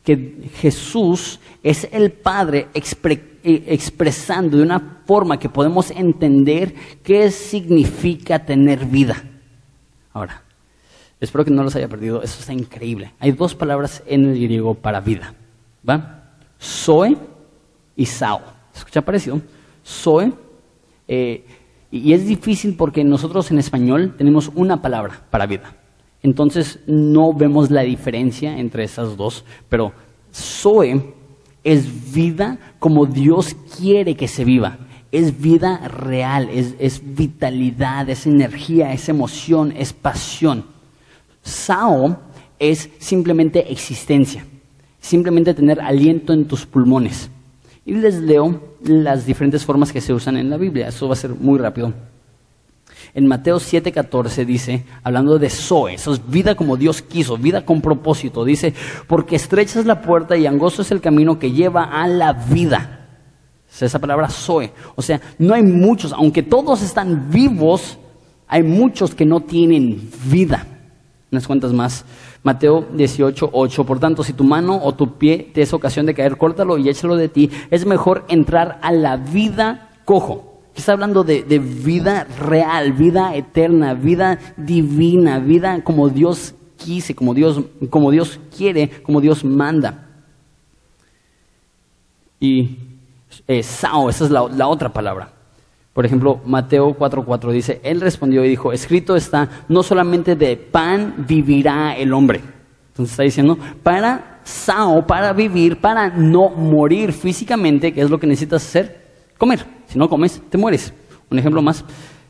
[0.03, 8.39] Que Jesús es el Padre eh, expresando de una forma que podemos entender qué significa
[8.39, 9.23] tener vida.
[10.13, 10.43] Ahora,
[11.19, 13.11] espero que no los haya perdido, eso está increíble.
[13.19, 15.33] Hay dos palabras en el griego para vida,
[15.87, 16.37] ¿va?
[16.59, 17.17] Zoe
[17.95, 18.41] y sao.
[18.73, 19.41] ¿Escucha parecido?
[19.85, 20.33] Zoe,
[21.07, 21.45] eh,
[21.91, 25.75] y es difícil porque nosotros en español tenemos una palabra para vida.
[26.23, 29.93] Entonces no vemos la diferencia entre esas dos, pero
[30.33, 31.13] Zoe
[31.63, 34.77] es vida como Dios quiere que se viva.
[35.11, 40.65] Es vida real, es, vitalidad, es energía, es emoción, es pasión.
[41.41, 42.19] Sao
[42.59, 44.45] es simplemente existencia,
[45.05, 47.29] simplemente tener aliento en tus pulmones.
[47.85, 50.87] Y les leo las diferentes formas que se usan en la Biblia.
[50.87, 51.93] Eso va a ser muy rápido.
[53.13, 57.81] En Mateo 7:14 dice, hablando de Zoe, eso es vida como Dios quiso, vida con
[57.81, 58.73] propósito, dice,
[59.07, 63.07] porque estrecha es la puerta y angosto es el camino que lleva a la vida.
[63.71, 64.71] Es esa palabra Zoe.
[64.95, 67.97] O sea, no hay muchos, aunque todos están vivos,
[68.47, 70.65] hay muchos que no tienen vida.
[71.31, 72.05] Unas cuantas más.
[72.45, 73.83] Mateo 18:8.
[73.83, 76.87] Por tanto, si tu mano o tu pie te es ocasión de caer, córtalo y
[76.87, 77.51] échalo de ti.
[77.69, 84.39] Es mejor entrar a la vida cojo Está hablando de, vida real, vida eterna, vida
[84.57, 90.09] divina, vida como Dios quise, como Dios, como Dios quiere, como Dios manda.
[92.41, 92.77] Y
[93.47, 95.31] eh, sao, esa es la, la, otra palabra.
[95.95, 101.23] Por ejemplo, Mateo 4:4 dice, Él respondió y dijo, escrito está, no solamente de pan
[101.25, 102.41] vivirá el hombre.
[102.89, 108.27] Entonces está diciendo, para sao, para vivir, para no morir físicamente, que es lo que
[108.27, 109.05] necesitas hacer,
[109.37, 109.65] comer.
[109.85, 110.93] Si no comes, te mueres.
[111.31, 111.85] Un ejemplo más.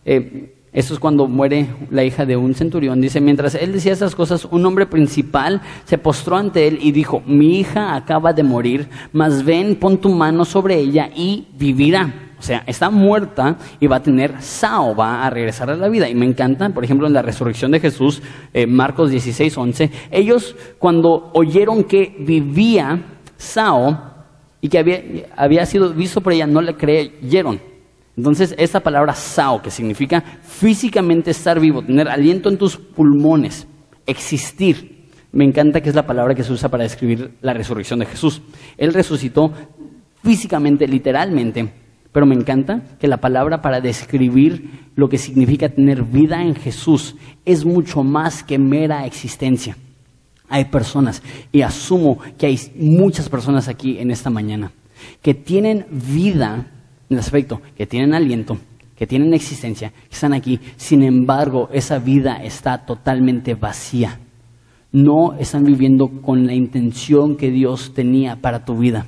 [0.05, 3.01] Eh, esto es cuando muere la hija de un centurión.
[3.01, 7.23] Dice, mientras él decía esas cosas, un hombre principal se postró ante él y dijo,
[7.25, 12.24] mi hija acaba de morir, mas ven, pon tu mano sobre ella y vivirá.
[12.45, 16.07] Sea, está muerta y va a tener sao, va a regresar a la vida.
[16.07, 18.21] Y me encanta, por ejemplo, en la resurrección de Jesús,
[18.53, 23.03] eh, Marcos 16, 11, ellos cuando oyeron que vivía
[23.35, 24.13] sao,
[24.61, 25.01] y que había,
[25.35, 27.59] había sido visto por ella, no le creyeron.
[28.15, 33.67] Entonces, esta palabra sao, que significa físicamente estar vivo, tener aliento en tus pulmones,
[34.05, 38.05] existir, me encanta que es la palabra que se usa para describir la resurrección de
[38.05, 38.43] Jesús.
[38.77, 39.51] Él resucitó
[40.23, 41.84] físicamente, literalmente,
[42.15, 47.17] pero me encanta que la palabra para describir lo que significa tener vida en Jesús
[47.43, 49.75] es mucho más que mera existencia.
[50.47, 54.71] Hay personas, y asumo que hay muchas personas aquí en esta mañana,
[55.21, 56.67] que tienen vida
[57.09, 58.59] en el aspecto, que tienen aliento,
[58.97, 64.19] que tienen existencia, que están aquí, sin embargo esa vida está totalmente vacía.
[64.93, 69.05] No están viviendo con la intención que Dios tenía para tu vida.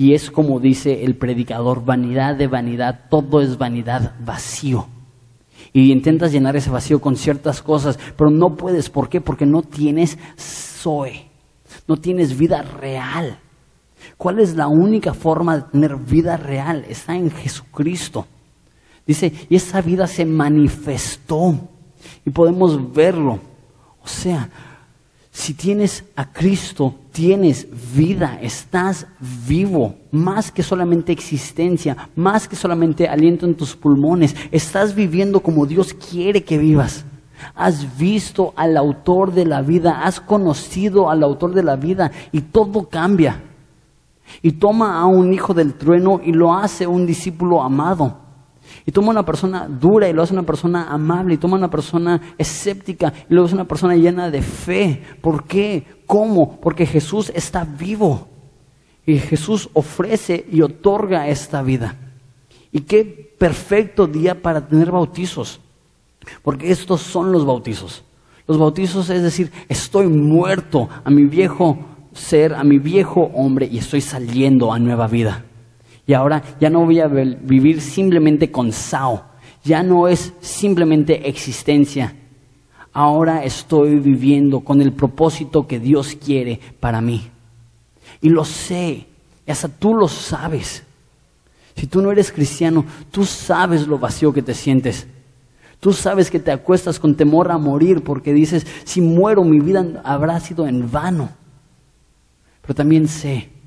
[0.00, 4.86] Y es como dice el predicador, vanidad de vanidad, todo es vanidad vacío
[5.74, 8.88] y intentas llenar ese vacío con ciertas cosas, pero no puedes.
[8.88, 9.20] ¿Por qué?
[9.20, 11.26] Porque no tienes Zoe,
[11.86, 13.40] no tienes vida real.
[14.16, 16.86] ¿Cuál es la única forma de tener vida real?
[16.88, 18.26] Está en Jesucristo.
[19.06, 21.56] Dice, y esa vida se manifestó
[22.24, 23.38] y podemos verlo.
[24.02, 24.48] O sea,
[25.32, 29.06] si tienes a Cristo, tienes vida, estás
[29.46, 35.66] vivo, más que solamente existencia, más que solamente aliento en tus pulmones, estás viviendo como
[35.66, 37.04] Dios quiere que vivas.
[37.54, 42.42] Has visto al autor de la vida, has conocido al autor de la vida y
[42.42, 43.40] todo cambia.
[44.42, 48.29] Y toma a un hijo del trueno y lo hace un discípulo amado.
[48.86, 51.34] Y toma una persona dura y lo hace una persona amable.
[51.34, 55.02] Y toma una persona escéptica y lo hace una persona llena de fe.
[55.20, 55.84] ¿Por qué?
[56.06, 56.60] ¿Cómo?
[56.60, 58.28] Porque Jesús está vivo.
[59.06, 61.96] Y Jesús ofrece y otorga esta vida.
[62.72, 65.60] Y qué perfecto día para tener bautizos.
[66.42, 68.04] Porque estos son los bautizos.
[68.46, 71.78] Los bautizos es decir, estoy muerto a mi viejo
[72.12, 75.44] ser, a mi viejo hombre y estoy saliendo a nueva vida.
[76.10, 79.22] Y ahora ya no voy a vivir simplemente con Sao.
[79.62, 82.16] Ya no es simplemente existencia.
[82.92, 87.30] Ahora estoy viviendo con el propósito que Dios quiere para mí.
[88.20, 89.06] Y lo sé.
[89.46, 90.82] Y hasta tú lo sabes.
[91.76, 95.06] Si tú no eres cristiano, tú sabes lo vacío que te sientes.
[95.78, 100.02] Tú sabes que te acuestas con temor a morir porque dices, si muero mi vida
[100.02, 101.28] habrá sido en vano.
[102.62, 103.59] pero también sé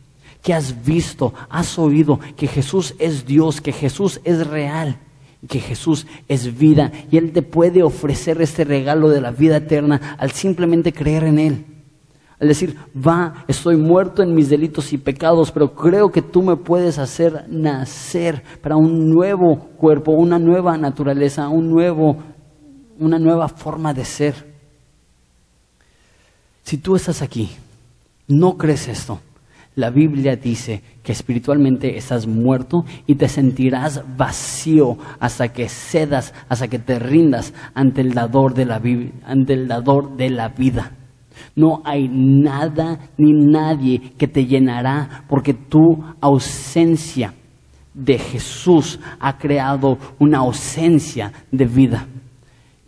[0.44, 5.00] que has visto, has oído que Jesús es Dios, que Jesús es real,
[5.48, 10.18] que Jesús es vida y Él te puede ofrecer este regalo de la vida eterna
[10.20, 11.66] al simplemente creer en Él.
[12.42, 16.58] Al decir, va, estoy muerto en mis delitos y pecados, pero creo que tú me
[16.58, 22.18] puedes hacer nacer para un nuevo cuerpo, una nueva naturaleza, un nuevo,
[23.00, 24.54] una nueva forma de ser.
[26.64, 27.50] Si tú estás aquí,
[28.28, 29.22] no crees esto,
[29.76, 36.68] la Biblia dice que espiritualmente estás muerto y te sentirás vacío hasta que cedas, hasta
[36.68, 38.82] que te rindas ante el dador de la,
[39.26, 40.92] ante el dador de la vida.
[41.56, 47.34] No hay nada ni nadie que te llenará porque tu ausencia
[47.94, 52.08] de Jesús ha creado una ausencia de vida.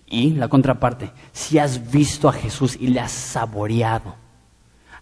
[0.08, 4.16] Y la contraparte, si has visto a Jesús y le has saboreado,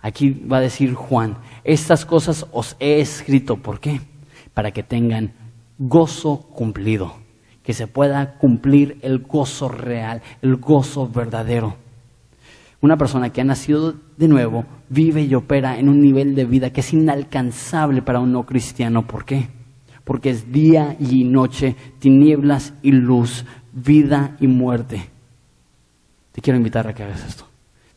[0.03, 4.01] Aquí va a decir Juan, estas cosas os he escrito, ¿por qué?
[4.53, 5.31] Para que tengan
[5.79, 7.15] gozo cumplido,
[7.63, 11.77] que se pueda cumplir el gozo real, el gozo verdadero.
[12.81, 16.73] Una persona que ha nacido de nuevo vive y opera en un nivel de vida
[16.73, 19.07] que es inalcanzable para un no cristiano.
[19.07, 19.47] ¿Por qué?
[20.03, 25.09] Porque es día y noche, tinieblas y luz, vida y muerte.
[26.33, 27.52] Te quiero invitar a que hagas esto.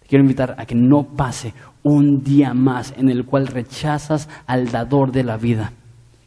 [0.08, 1.52] Quiero invitar a que no pase
[1.82, 5.72] un día más en el cual rechazas al dador de la vida,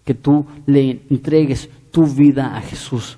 [0.06, 3.18] que tú le entregues tu vida a Jesús.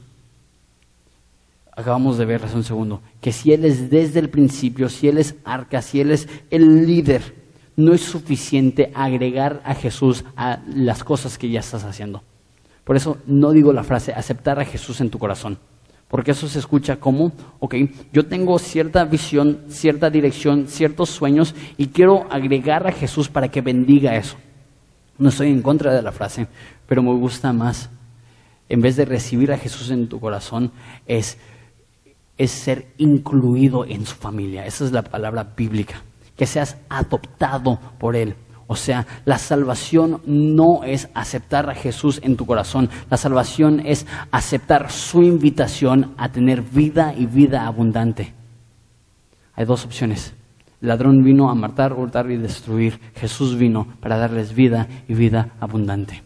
[1.72, 5.18] Acabamos de ver hace un segundo, que si Él es desde el principio, si Él
[5.18, 7.42] es arca, si Él es el líder,
[7.76, 12.22] no es suficiente agregar a Jesús a las cosas que ya estás haciendo.
[12.84, 15.58] Por eso no digo la frase aceptar a Jesús en tu corazón.
[16.12, 17.74] Porque eso se escucha como, ok,
[18.12, 23.62] yo tengo cierta visión, cierta dirección, ciertos sueños y quiero agregar a Jesús para que
[23.62, 24.36] bendiga eso.
[25.18, 26.48] No estoy en contra de la frase,
[26.86, 27.90] pero me gusta más.
[28.68, 30.74] En vez de recibir a Jesús en tu corazón,
[31.08, 31.38] es,
[32.38, 34.66] es ser incluido en su familia.
[34.66, 36.02] Esa es la palabra bíblica.
[36.36, 38.36] Que seas adoptado por Él.
[38.72, 44.08] O sea, la salvación no es aceptar a Jesús en tu corazón, la salvación es
[44.32, 48.34] aceptar su invitación a tener vida y vida abundante.
[49.56, 50.34] Hay dos opciones.
[50.82, 52.98] El ladrón vino a matar, hurtar y destruir.
[53.14, 56.24] Jesús vino para darles vida y vida abundante.